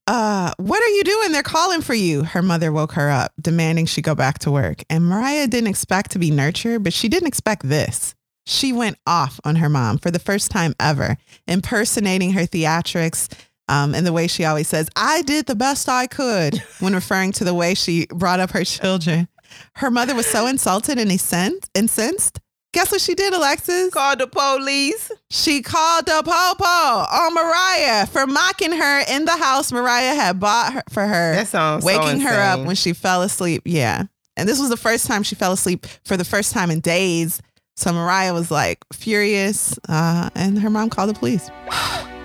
[0.07, 1.31] uh, what are you doing?
[1.31, 2.23] They're calling for you.
[2.23, 4.83] Her mother woke her up, demanding she go back to work.
[4.89, 8.15] And Mariah didn't expect to be nurtured, but she didn't expect this.
[8.45, 13.29] She went off on her mom for the first time ever, impersonating her theatrics
[13.71, 17.31] um, and the way she always says, I did the best I could when referring
[17.33, 19.29] to the way she brought up her children.
[19.75, 21.69] Her mother was so insulted and incensed.
[21.75, 22.39] incensed.
[22.73, 23.93] Guess what she did, Alexis?
[23.93, 25.11] Called the police.
[25.29, 30.73] She called the popo on Mariah for mocking her in the house Mariah had bought
[30.73, 33.63] her, for her, That sounds so waking her up when she fell asleep.
[33.65, 34.03] Yeah.
[34.37, 37.41] And this was the first time she fell asleep for the first time in days.
[37.75, 41.49] So Mariah was like furious, uh, and her mom called the police.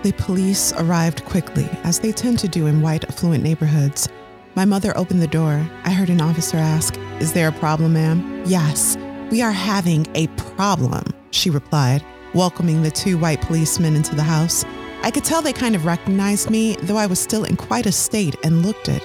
[0.02, 4.08] the police arrived quickly, as they tend to do in white, affluent neighborhoods.
[4.56, 5.68] My mother opened the door.
[5.84, 8.42] I heard an officer ask, Is there a problem, ma'am?
[8.46, 8.96] Yes,
[9.30, 12.02] we are having a problem, she replied,
[12.32, 14.64] welcoming the two white policemen into the house.
[15.02, 17.92] I could tell they kind of recognized me, though I was still in quite a
[17.92, 19.02] state and looked it.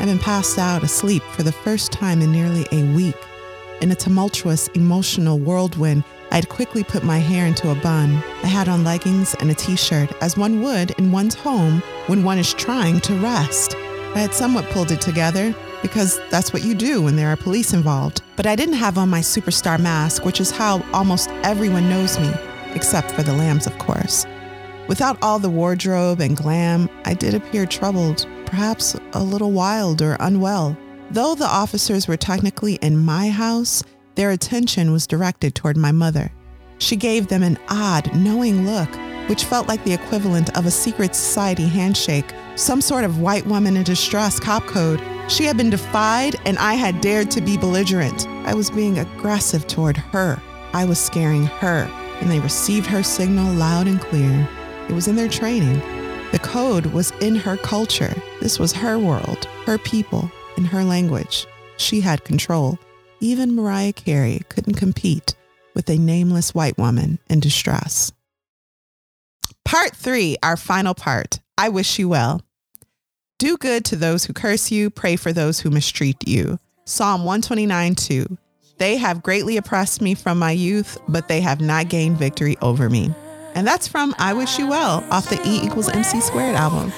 [0.00, 3.16] I'd been passed out asleep for the first time in nearly a week.
[3.80, 6.02] In a tumultuous, emotional whirlwind,
[6.32, 8.16] I'd quickly put my hair into a bun.
[8.42, 12.24] I had on leggings and a t shirt, as one would in one's home when
[12.24, 13.76] one is trying to rest.
[14.18, 17.72] I had somewhat pulled it together because that's what you do when there are police
[17.72, 18.22] involved.
[18.34, 22.28] But I didn't have on my superstar mask, which is how almost everyone knows me,
[22.74, 24.26] except for the lambs, of course.
[24.88, 30.16] Without all the wardrobe and glam, I did appear troubled, perhaps a little wild or
[30.18, 30.76] unwell.
[31.12, 33.84] Though the officers were technically in my house,
[34.16, 36.32] their attention was directed toward my mother.
[36.78, 38.88] She gave them an odd, knowing look,
[39.28, 43.76] which felt like the equivalent of a secret society handshake, some sort of white woman
[43.76, 45.00] in distress cop code.
[45.28, 48.26] She had been defied, and I had dared to be belligerent.
[48.46, 50.40] I was being aggressive toward her.
[50.72, 51.88] I was scaring her,
[52.20, 54.48] and they received her signal loud and clear.
[54.88, 55.78] It was in their training.
[56.32, 58.14] The code was in her culture.
[58.40, 61.46] This was her world, her people, and her language.
[61.76, 62.78] She had control.
[63.20, 65.34] Even Mariah Carey couldn't compete
[65.74, 68.12] with a nameless white woman in distress.
[69.68, 71.40] Part three, our final part.
[71.58, 72.40] I wish you well.
[73.38, 76.58] Do good to those who curse you, pray for those who mistreat you.
[76.86, 78.38] Psalm 129 2.
[78.78, 82.88] They have greatly oppressed me from my youth, but they have not gained victory over
[82.88, 83.14] me.
[83.54, 86.90] And that's from I Wish You Well off the E equals MC squared album.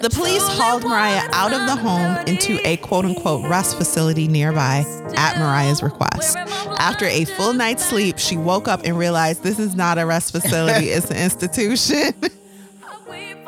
[0.00, 4.84] The police hauled Mariah out of the home into a quote unquote rest facility nearby
[5.16, 6.36] at Mariah's request.
[6.36, 10.30] After a full night's sleep, she woke up and realized this is not a rest
[10.32, 12.12] facility, it's an institution.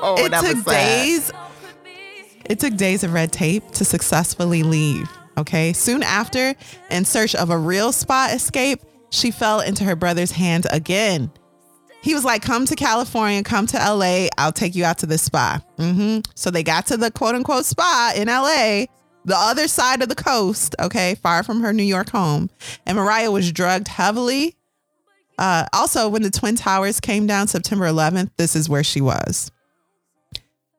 [0.03, 1.05] Oh, it that took was sad.
[1.05, 1.33] days.
[2.47, 5.11] It took days of red tape to successfully leave.
[5.37, 5.75] Okay.
[5.75, 6.55] Soon after,
[6.91, 11.31] in search of a real spot escape, she fell into her brother's hands again.
[12.03, 14.29] He was like, "Come to California, come to LA.
[14.39, 17.67] I'll take you out to this spa." hmm So they got to the quote unquote
[17.67, 18.87] spa in LA,
[19.25, 20.75] the other side of the coast.
[20.81, 22.51] Okay, far from her New York home,
[22.87, 24.57] and Mariah was drugged heavily.
[25.39, 29.51] Uh, also, when the Twin Towers came down September 11th, this is where she was.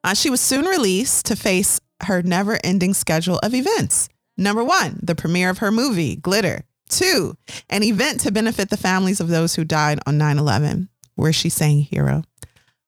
[0.03, 4.07] Uh, she was soon released to face her never ending schedule of events.
[4.37, 6.63] Number one, the premiere of her movie, Glitter.
[6.89, 7.37] Two,
[7.69, 11.49] an event to benefit the families of those who died on 9 11, where she
[11.49, 12.23] sang Hero.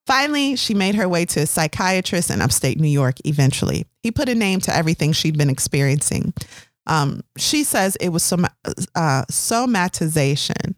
[0.06, 3.86] Finally, she made her way to a psychiatrist in upstate New York eventually.
[4.02, 6.34] He put a name to everything she'd been experiencing.
[6.88, 8.54] Um, she says it was soma-
[8.96, 10.76] uh, somatization.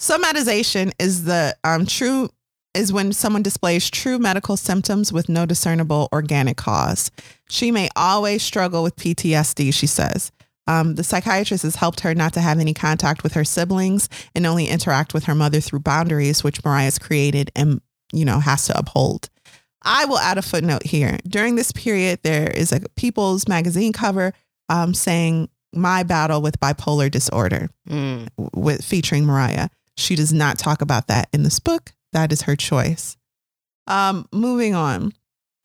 [0.00, 2.30] Somatization is the um, true
[2.74, 7.10] is when someone displays true medical symptoms with no discernible organic cause.
[7.48, 10.32] She may always struggle with PTSD, she says.
[10.66, 14.46] Um, the psychiatrist has helped her not to have any contact with her siblings and
[14.46, 17.80] only interact with her mother through boundaries, which Mariah's created and,
[18.12, 19.28] you know, has to uphold.
[19.82, 21.18] I will add a footnote here.
[21.28, 24.32] During this period, there is a People's Magazine cover
[24.70, 28.28] um, saying "My battle with bipolar disorder," Mm.
[28.54, 29.68] with featuring Mariah.
[29.98, 31.92] She does not talk about that in this book.
[32.12, 33.18] That is her choice.
[33.86, 35.12] Um, moving on.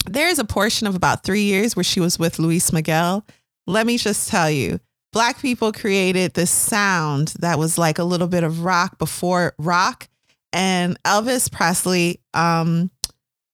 [0.05, 3.25] There is a portion of about three years where she was with Luis Miguel.
[3.67, 8.27] Let me just tell you, Black people created this sound that was like a little
[8.27, 10.07] bit of rock before rock,
[10.53, 12.91] and Elvis Presley um,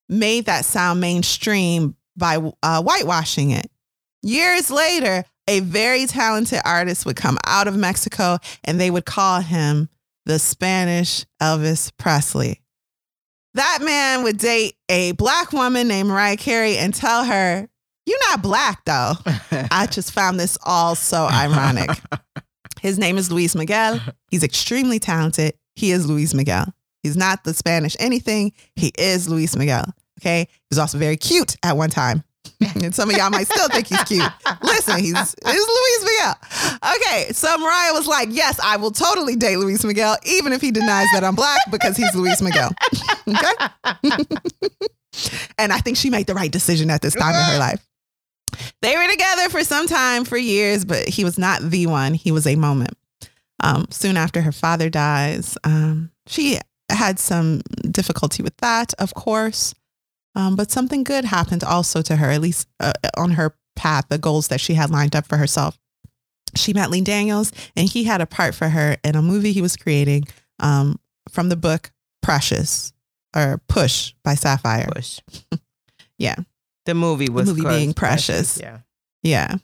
[0.10, 3.69] made that sound mainstream by uh, whitewashing it.
[4.22, 9.41] Years later, a very talented artist would come out of Mexico and they would call
[9.41, 9.90] him
[10.26, 12.61] the Spanish Elvis Presley.
[13.53, 17.69] That man would date a black woman named Mariah Carey and tell her,
[18.06, 19.14] You're not black though.
[19.72, 21.90] I just found this all so ironic.
[22.82, 23.99] His name is Luis Miguel.
[24.30, 25.56] He's extremely talented.
[25.76, 26.73] He is Luis Miguel.
[27.02, 28.52] He's not the Spanish anything.
[28.76, 29.86] He is Luis Miguel.
[30.22, 30.48] Okay.
[30.69, 32.23] He's also very cute at one time.
[32.76, 34.23] and some of y'all might still think he's cute.
[34.61, 36.36] Listen, he's it's Luis Miguel.
[36.95, 40.72] Okay, so Mariah was like, "Yes, I will totally date Luis Miguel, even if he
[40.72, 42.72] denies that I'm black, because he's Luis Miguel."
[43.27, 44.26] Okay,
[45.57, 47.84] and I think she made the right decision at this time in her life.
[48.82, 52.14] They were together for some time, for years, but he was not the one.
[52.14, 52.98] He was a moment.
[53.64, 56.60] Um, soon after her father dies, um, she
[56.90, 59.73] had some difficulty with that, of course.
[60.36, 64.18] Um, but something good happened also to her, at least uh, on her path, the
[64.18, 65.80] goals that she had lined up for herself.
[66.56, 69.61] She met Lee Daniels, and he had a part for her in a movie he
[69.61, 70.26] was creating
[70.60, 70.99] um,
[71.30, 71.91] from the book
[72.22, 72.94] Precious
[73.36, 74.88] or Push by Sapphire.
[74.94, 75.22] Push.
[76.18, 76.36] Yeah.
[76.86, 78.60] The movie was movie called being Precious.
[78.60, 78.80] Yeah.
[79.24, 79.56] Yeah.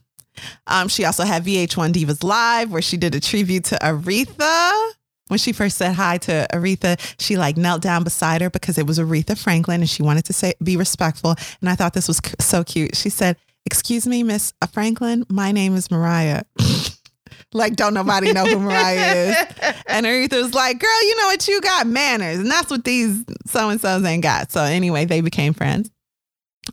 [0.68, 4.92] Um, she also had VH1 Divas Live, where she did a tribute to Aretha.
[5.28, 8.86] When she first said hi to Aretha, she like knelt down beside her because it
[8.86, 11.36] was Aretha Franklin and she wanted to say be respectful.
[11.62, 12.98] And I thought this was c- so cute.
[12.98, 16.44] She said, "Excuse me, Miss Franklin, my name is Mariah."
[17.54, 19.36] like, don't nobody know who Mariah is.
[19.88, 21.48] And Aretha was like, "Girl, you know what?
[21.48, 25.22] You got manners, and that's what these so and so's ain't got." So anyway, they
[25.22, 25.92] became friends.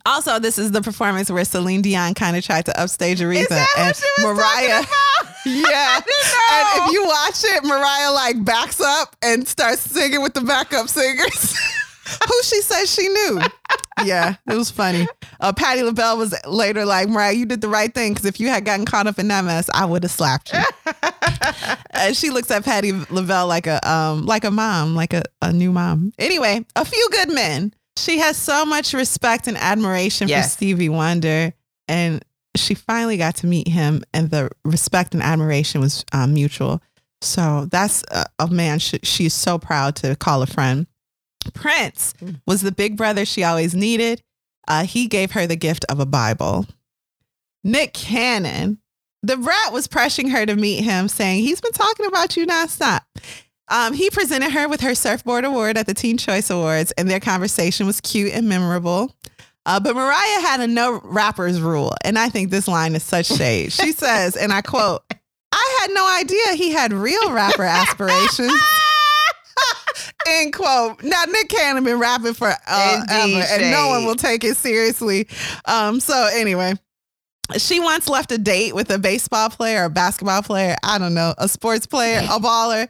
[0.05, 3.47] Also, this is the performance where Celine Dion kind of tried to upstage Aretha Is
[3.49, 4.83] that what and Mariah.
[5.45, 5.95] Yeah.
[5.95, 10.89] And if you watch it, Mariah like backs up and starts singing with the backup
[10.89, 11.57] singers.
[12.27, 13.39] Who she says she knew.
[14.03, 15.07] Yeah, it was funny.
[15.39, 18.49] Uh, Patti LaBelle was later like, Mariah, you did the right thing because if you
[18.49, 20.59] had gotten caught up in that mess, I would have slapped you.
[21.91, 25.53] and she looks at Patti LaBelle like a um like a mom, like a, a
[25.53, 26.11] new mom.
[26.19, 27.73] Anyway, a few good men.
[27.99, 30.47] She has so much respect and admiration Yes.
[30.47, 31.53] for Stevie Wonder,
[31.87, 32.23] and
[32.55, 36.81] she finally got to meet him, and the respect and admiration was um, mutual.
[37.21, 40.87] So that's a, a man she, she's so proud to call a friend.
[41.53, 42.13] Prince
[42.45, 44.21] was the big brother she always needed.
[44.67, 46.65] Uh, he gave her the gift of a Bible.
[47.63, 48.79] Nick Cannon,
[49.25, 53.01] Da Brat was pressuring her to meet him, saying he's been talking about you nonstop.
[53.69, 57.19] Um, he presented her with her surfboard award at the Teen Choice Awards, and their
[57.19, 59.15] conversation was cute and memorable.
[59.65, 63.27] Uh, but Mariah had a no rappers rule, and I think this line is such
[63.27, 63.71] shade.
[63.71, 65.03] She says, and I quote,
[65.51, 68.53] I had no idea he had real rapper aspirations.
[70.27, 71.03] End quote.
[71.03, 75.27] Now Nick Cannon been rapping for uh, ever, and no one will take it seriously.
[75.65, 76.73] Um, so anyway,
[77.57, 81.33] she once left a date with a baseball player, a basketball player, I don't know,
[81.37, 82.89] a sports player, a baller,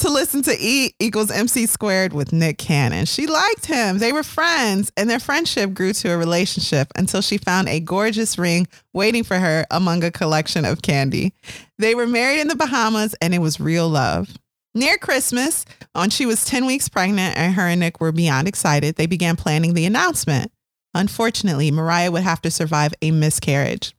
[0.00, 3.04] to listen to E equals MC squared with Nick Cannon.
[3.04, 3.98] She liked him.
[3.98, 8.38] They were friends, and their friendship grew to a relationship until she found a gorgeous
[8.38, 11.34] ring waiting for her among a collection of candy.
[11.78, 14.30] They were married in the Bahamas, and it was real love.
[14.74, 18.96] Near Christmas, when she was 10 weeks pregnant and her and Nick were beyond excited,
[18.96, 20.50] they began planning the announcement.
[20.94, 23.94] Unfortunately, Mariah would have to survive a miscarriage.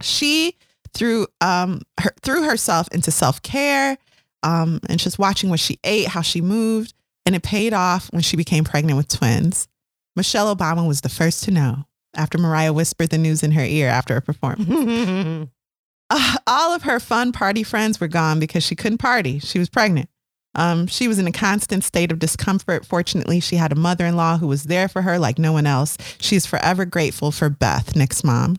[0.00, 0.56] She
[0.94, 3.98] threw um her, threw herself into self-care
[4.46, 6.94] um and just watching what she ate, how she moved,
[7.26, 9.68] and it paid off when she became pregnant with twins.
[10.14, 13.88] Michelle Obama was the first to know after Mariah whispered the news in her ear
[13.88, 15.50] after a performance.
[16.08, 19.40] Uh, all of her fun party friends were gone because she couldn't party.
[19.40, 20.08] She was pregnant.
[20.54, 22.86] Um, she was in a constant state of discomfort.
[22.86, 25.66] Fortunately, she had a mother in law who was there for her like no one
[25.66, 25.98] else.
[26.20, 28.56] She's forever grateful for Beth, Nick's mom.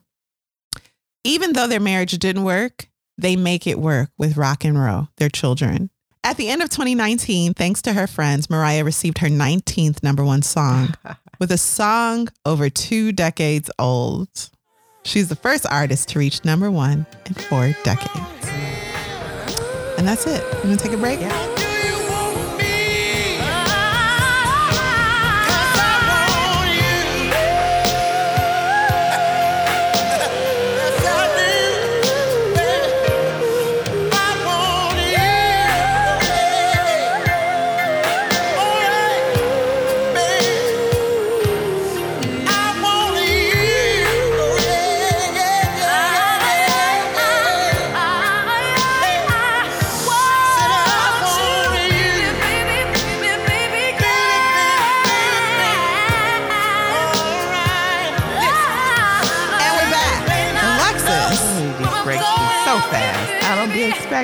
[1.24, 5.30] Even though their marriage didn't work, they make it work with Roc and Roe, their
[5.30, 5.90] children.
[6.24, 10.42] At the end of 2019, thanks to her friends, Mariah received her 19th number one
[10.42, 10.94] song
[11.40, 14.50] with a song over two decades old.
[15.04, 18.50] She's the first artist to reach number one in four decades.
[19.98, 20.44] And that's it.
[20.64, 21.22] You want to take a break?
[21.22, 21.57] And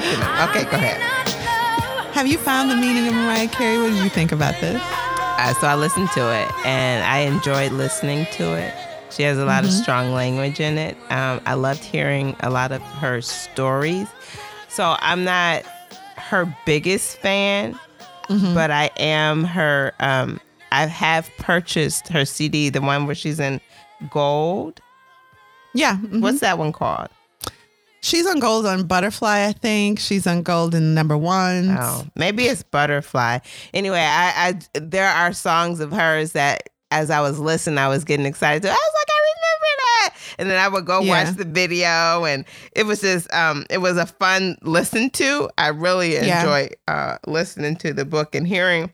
[0.02, 1.00] Okay, go ahead.
[2.14, 3.78] have you found the meaning of Mariah Carey?
[3.78, 4.82] What did you think about this?
[4.84, 8.74] Uh, so I listened to it and I enjoyed listening to it.
[9.12, 10.98] She has a lot of strong language in it.
[11.12, 14.08] Um, I loved hearing a lot of her stories.
[14.68, 15.64] So I'm not
[16.18, 17.78] her biggest fan,
[18.30, 18.54] Mm-hmm.
[18.56, 19.94] but I am her.
[20.00, 20.40] Um,
[20.72, 23.60] I have purchased her CD, the one where she's in
[24.10, 24.80] gold.
[25.74, 25.98] Yeah.
[25.98, 26.22] mhm.
[26.22, 27.10] What's that one called?
[28.04, 29.98] She's on gold on Butterfly, I think.
[29.98, 31.70] She's on gold in number one.
[31.80, 33.40] Oh, maybe it's Butterfly.
[33.74, 38.04] Anyway, I, I there are songs of hers that as I was listening, I was
[38.04, 38.62] getting excited.
[38.64, 41.24] To, I was like, I remember that, and then I would go Yeah.
[41.24, 42.44] watch the video, and
[42.74, 45.50] it was just um, it was a fun listen to.
[45.58, 46.42] I really Yeah.
[46.42, 48.92] enjoy uh, listening to the book and hearing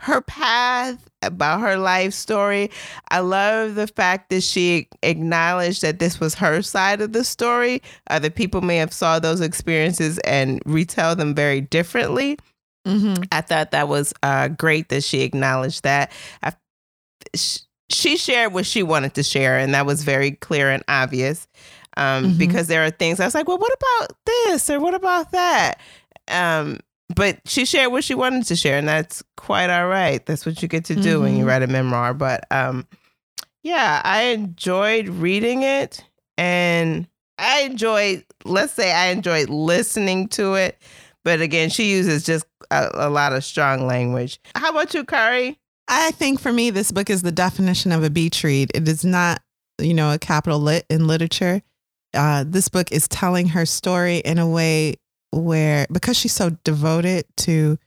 [0.00, 2.70] her path about her life story.
[3.10, 7.82] I love the fact that she acknowledged that this was her side of the story.
[8.10, 12.38] Other people may have saw those experiences and retell them very differently.
[12.86, 13.24] Mm-hmm.
[13.32, 16.12] I thought that was uh, great that she acknowledged that.
[16.42, 16.52] I,
[17.34, 17.58] sh-
[17.90, 21.48] she shared what she wanted to share, and that was very clear and obvious.
[21.96, 22.38] Um, Mhm.
[22.38, 25.80] Because there are things I was like, well, what about this or what about that?
[26.28, 26.78] Um,
[27.14, 30.24] but she shared what she wanted to share, and that's quite all right.
[30.26, 31.48] That's what you get to do when you Mhm.
[31.48, 32.14] write a memoir.
[32.14, 32.86] But um,
[33.62, 36.04] yeah, I enjoyed reading it,
[36.36, 37.06] and
[37.38, 38.24] I enjoyed.
[38.44, 40.80] Let's say I enjoyed listening to it.
[41.24, 44.40] But again, she uses just a, a lot of strong language.
[44.54, 45.58] How about you, Kari?
[45.88, 48.70] I think for me, this book is the definition of a beach read.
[48.74, 49.42] It is not,
[49.78, 51.62] you know, a capital lit in literature.
[52.14, 54.94] Uh, this book is telling her story in a way
[55.32, 57.78] where, because she's so devoted to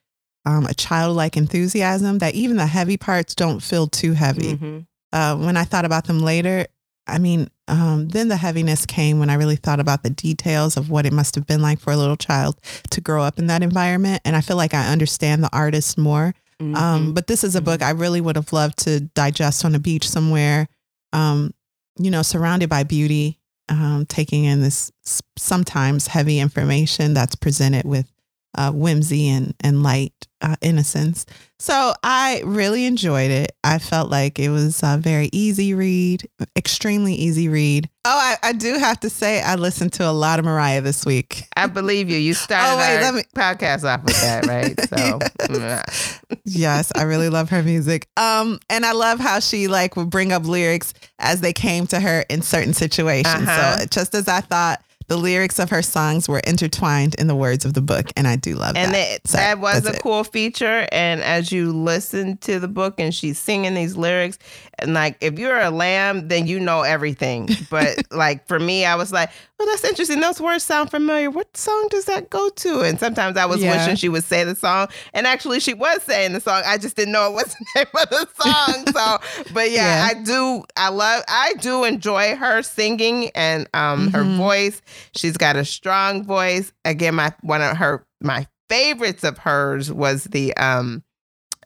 [0.46, 4.56] um, a childlike enthusiasm, that even the heavy parts don't feel too heavy.
[4.56, 4.86] Mhm.
[5.14, 6.66] uh, when I thought about them later,
[7.06, 10.90] I mean, um, then the heaviness came when I really thought about the details of
[10.90, 12.58] what it must have been like for a little child
[12.92, 14.22] to grow up in that environment.
[14.24, 16.34] And I feel like I understand the artist more.
[16.62, 16.76] Mm-hmm.
[16.76, 19.80] Um, but this is a book I really would have loved to digest on a
[19.80, 20.68] beach somewhere,
[21.12, 21.54] um,
[21.98, 23.40] you know, surrounded by beauty,
[23.70, 24.92] um, taking in this
[25.38, 28.12] sometimes heavy information that's presented with
[28.58, 31.26] uh, whimsy and, and light uh, innocence.
[31.60, 33.52] So I really enjoyed it.
[33.64, 37.88] I felt like it was a very easy read, extremely easy read.
[38.04, 41.06] Oh, I, I do have to say, I listened to a lot of Mariah this
[41.06, 41.44] week.
[41.56, 42.18] I believe you.
[42.18, 44.80] You started Oh, wait, our me- podcast off with that, right?
[44.90, 45.20] So,
[45.60, 46.20] Yes.
[46.46, 48.08] yes, I really love her music.
[48.18, 52.00] Um, and I love how she like would bring up lyrics as they came to
[52.00, 53.48] her in certain situations.
[53.48, 53.78] Uh-huh.
[53.80, 57.66] So just as I thought the lyrics of her songs were intertwined in the words
[57.66, 59.24] of the book, and I do love and that.
[59.24, 60.02] that, So that was a it.
[60.02, 60.88] cool feature.
[60.90, 64.40] And as you listen to the book and she's singing these lyrics,
[64.80, 67.50] and like if you're a lamb, then you know everything.
[67.70, 69.30] But like for me, I was like,
[69.60, 70.20] oh, that's interesting.
[70.22, 71.30] Those words sound familiar.
[71.30, 72.82] What song does that go to?
[72.82, 73.72] And sometimes I was Yeah.
[73.78, 74.88] wishing she would say the song.
[75.14, 76.64] And actually, she was saying the song.
[76.66, 78.88] I just didn't know it was the name of the song.
[78.94, 79.18] So,
[79.54, 80.08] but yeah, Yeah.
[80.10, 80.64] I do.
[80.78, 81.24] I love.
[81.28, 84.36] I do enjoy her singing and um her Mhm.
[84.38, 84.82] voice.
[85.16, 86.72] She's got a strong voice.
[86.86, 91.04] Again, my one of her my favorites of hers was the um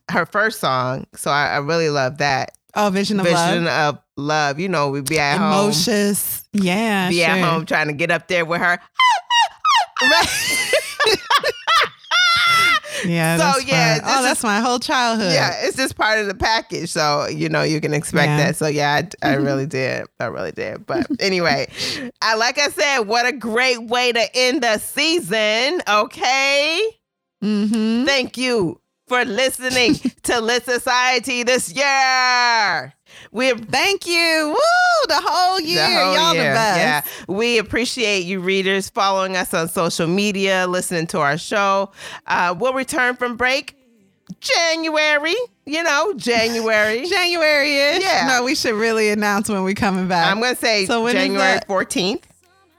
[0.09, 1.07] her first song.
[1.15, 2.51] So I, I really love that.
[2.75, 3.95] oh, Vision of Vision Love.
[3.95, 4.59] of love.
[4.59, 5.47] You know, we'd be at home.
[5.47, 6.43] Emotions.
[6.53, 7.09] Yeah.
[7.09, 8.79] Be at home trying to get up there with her.
[13.03, 13.37] Yeah.
[13.53, 15.33] So, yeah, Oh, that's my whole childhood.
[15.33, 16.89] Yeah, it's just part of the package.
[16.91, 18.37] So, you know, you can expect Yeah.
[18.37, 18.55] that.
[18.55, 20.05] So, yeah, I, I really did.
[20.19, 20.85] I really did.
[20.85, 21.67] But anyway,
[22.21, 25.81] I like I said, what a great way to end the season.
[25.87, 26.81] Okay.
[27.43, 28.05] Mm-hmm.
[28.05, 32.93] Thank you for listening to Lit Society this year.
[33.31, 34.47] We Thank you.
[34.49, 35.07] Woo!
[35.07, 35.87] The whole year.
[35.87, 36.51] the whole Y'all year.
[36.51, 36.77] the best.
[37.27, 37.33] Yeah.
[37.33, 41.91] We appreciate you readers following us on social media, listening to our show.
[42.27, 43.75] Uh, we'll return from break
[44.39, 45.35] January,
[45.65, 47.05] you know, January.
[47.09, 48.03] January is.
[48.03, 48.27] Yeah.
[48.27, 50.31] No, we should really announce when we're coming back.
[50.31, 51.67] I'm going to say So January that?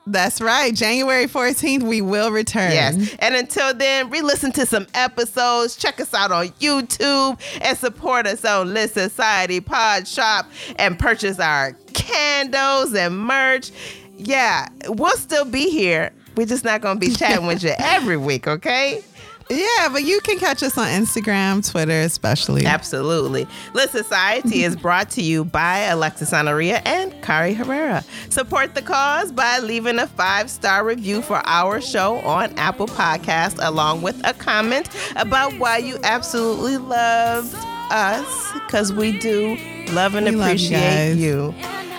[0.06, 0.12] 14th.
[0.12, 0.74] That's right.
[0.74, 2.72] January 14th, we will return.
[2.72, 3.14] Yes.
[3.18, 5.76] And until then, re listen to some episodes.
[5.76, 10.46] Check us out on YouTube and support us on Lit Society Pod Shop
[10.76, 13.70] and purchase our candles and merch.
[14.16, 16.12] Yeah, we'll still be here.
[16.36, 19.02] We're just not going to be chatting with you every week, okay?
[19.48, 22.66] Yeah, but you can catch us on Instagram, Twitter, especially.
[22.66, 23.46] Absolutely.
[23.74, 28.02] Lit Society is brought to you by Alexis Honoria and Kari Herrera.
[28.28, 33.64] Support the cause by leaving a five star review for our show on Apple Podcast,
[33.64, 37.54] along with a comment about why you absolutely loved
[37.92, 39.56] us, because we do
[39.92, 41.54] love and We love you appreciate you.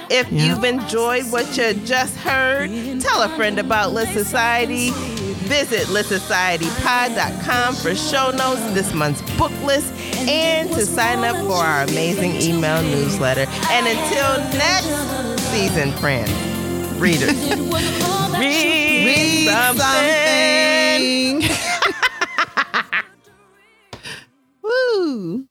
[0.10, 0.46] If Yeah.
[0.48, 2.70] you've enjoyed what you just heard,
[3.02, 4.92] tell a friend about Lit Society.
[5.48, 9.94] Visit LitSocietyPod.com for show notes, this month's book list,
[10.28, 13.46] and to sign up for our amazing email newsletter.
[13.70, 16.32] And until next season, friends,
[17.00, 17.32] readers,
[18.38, 21.42] read, read something.
[21.42, 21.58] something.
[24.64, 25.48] Woo!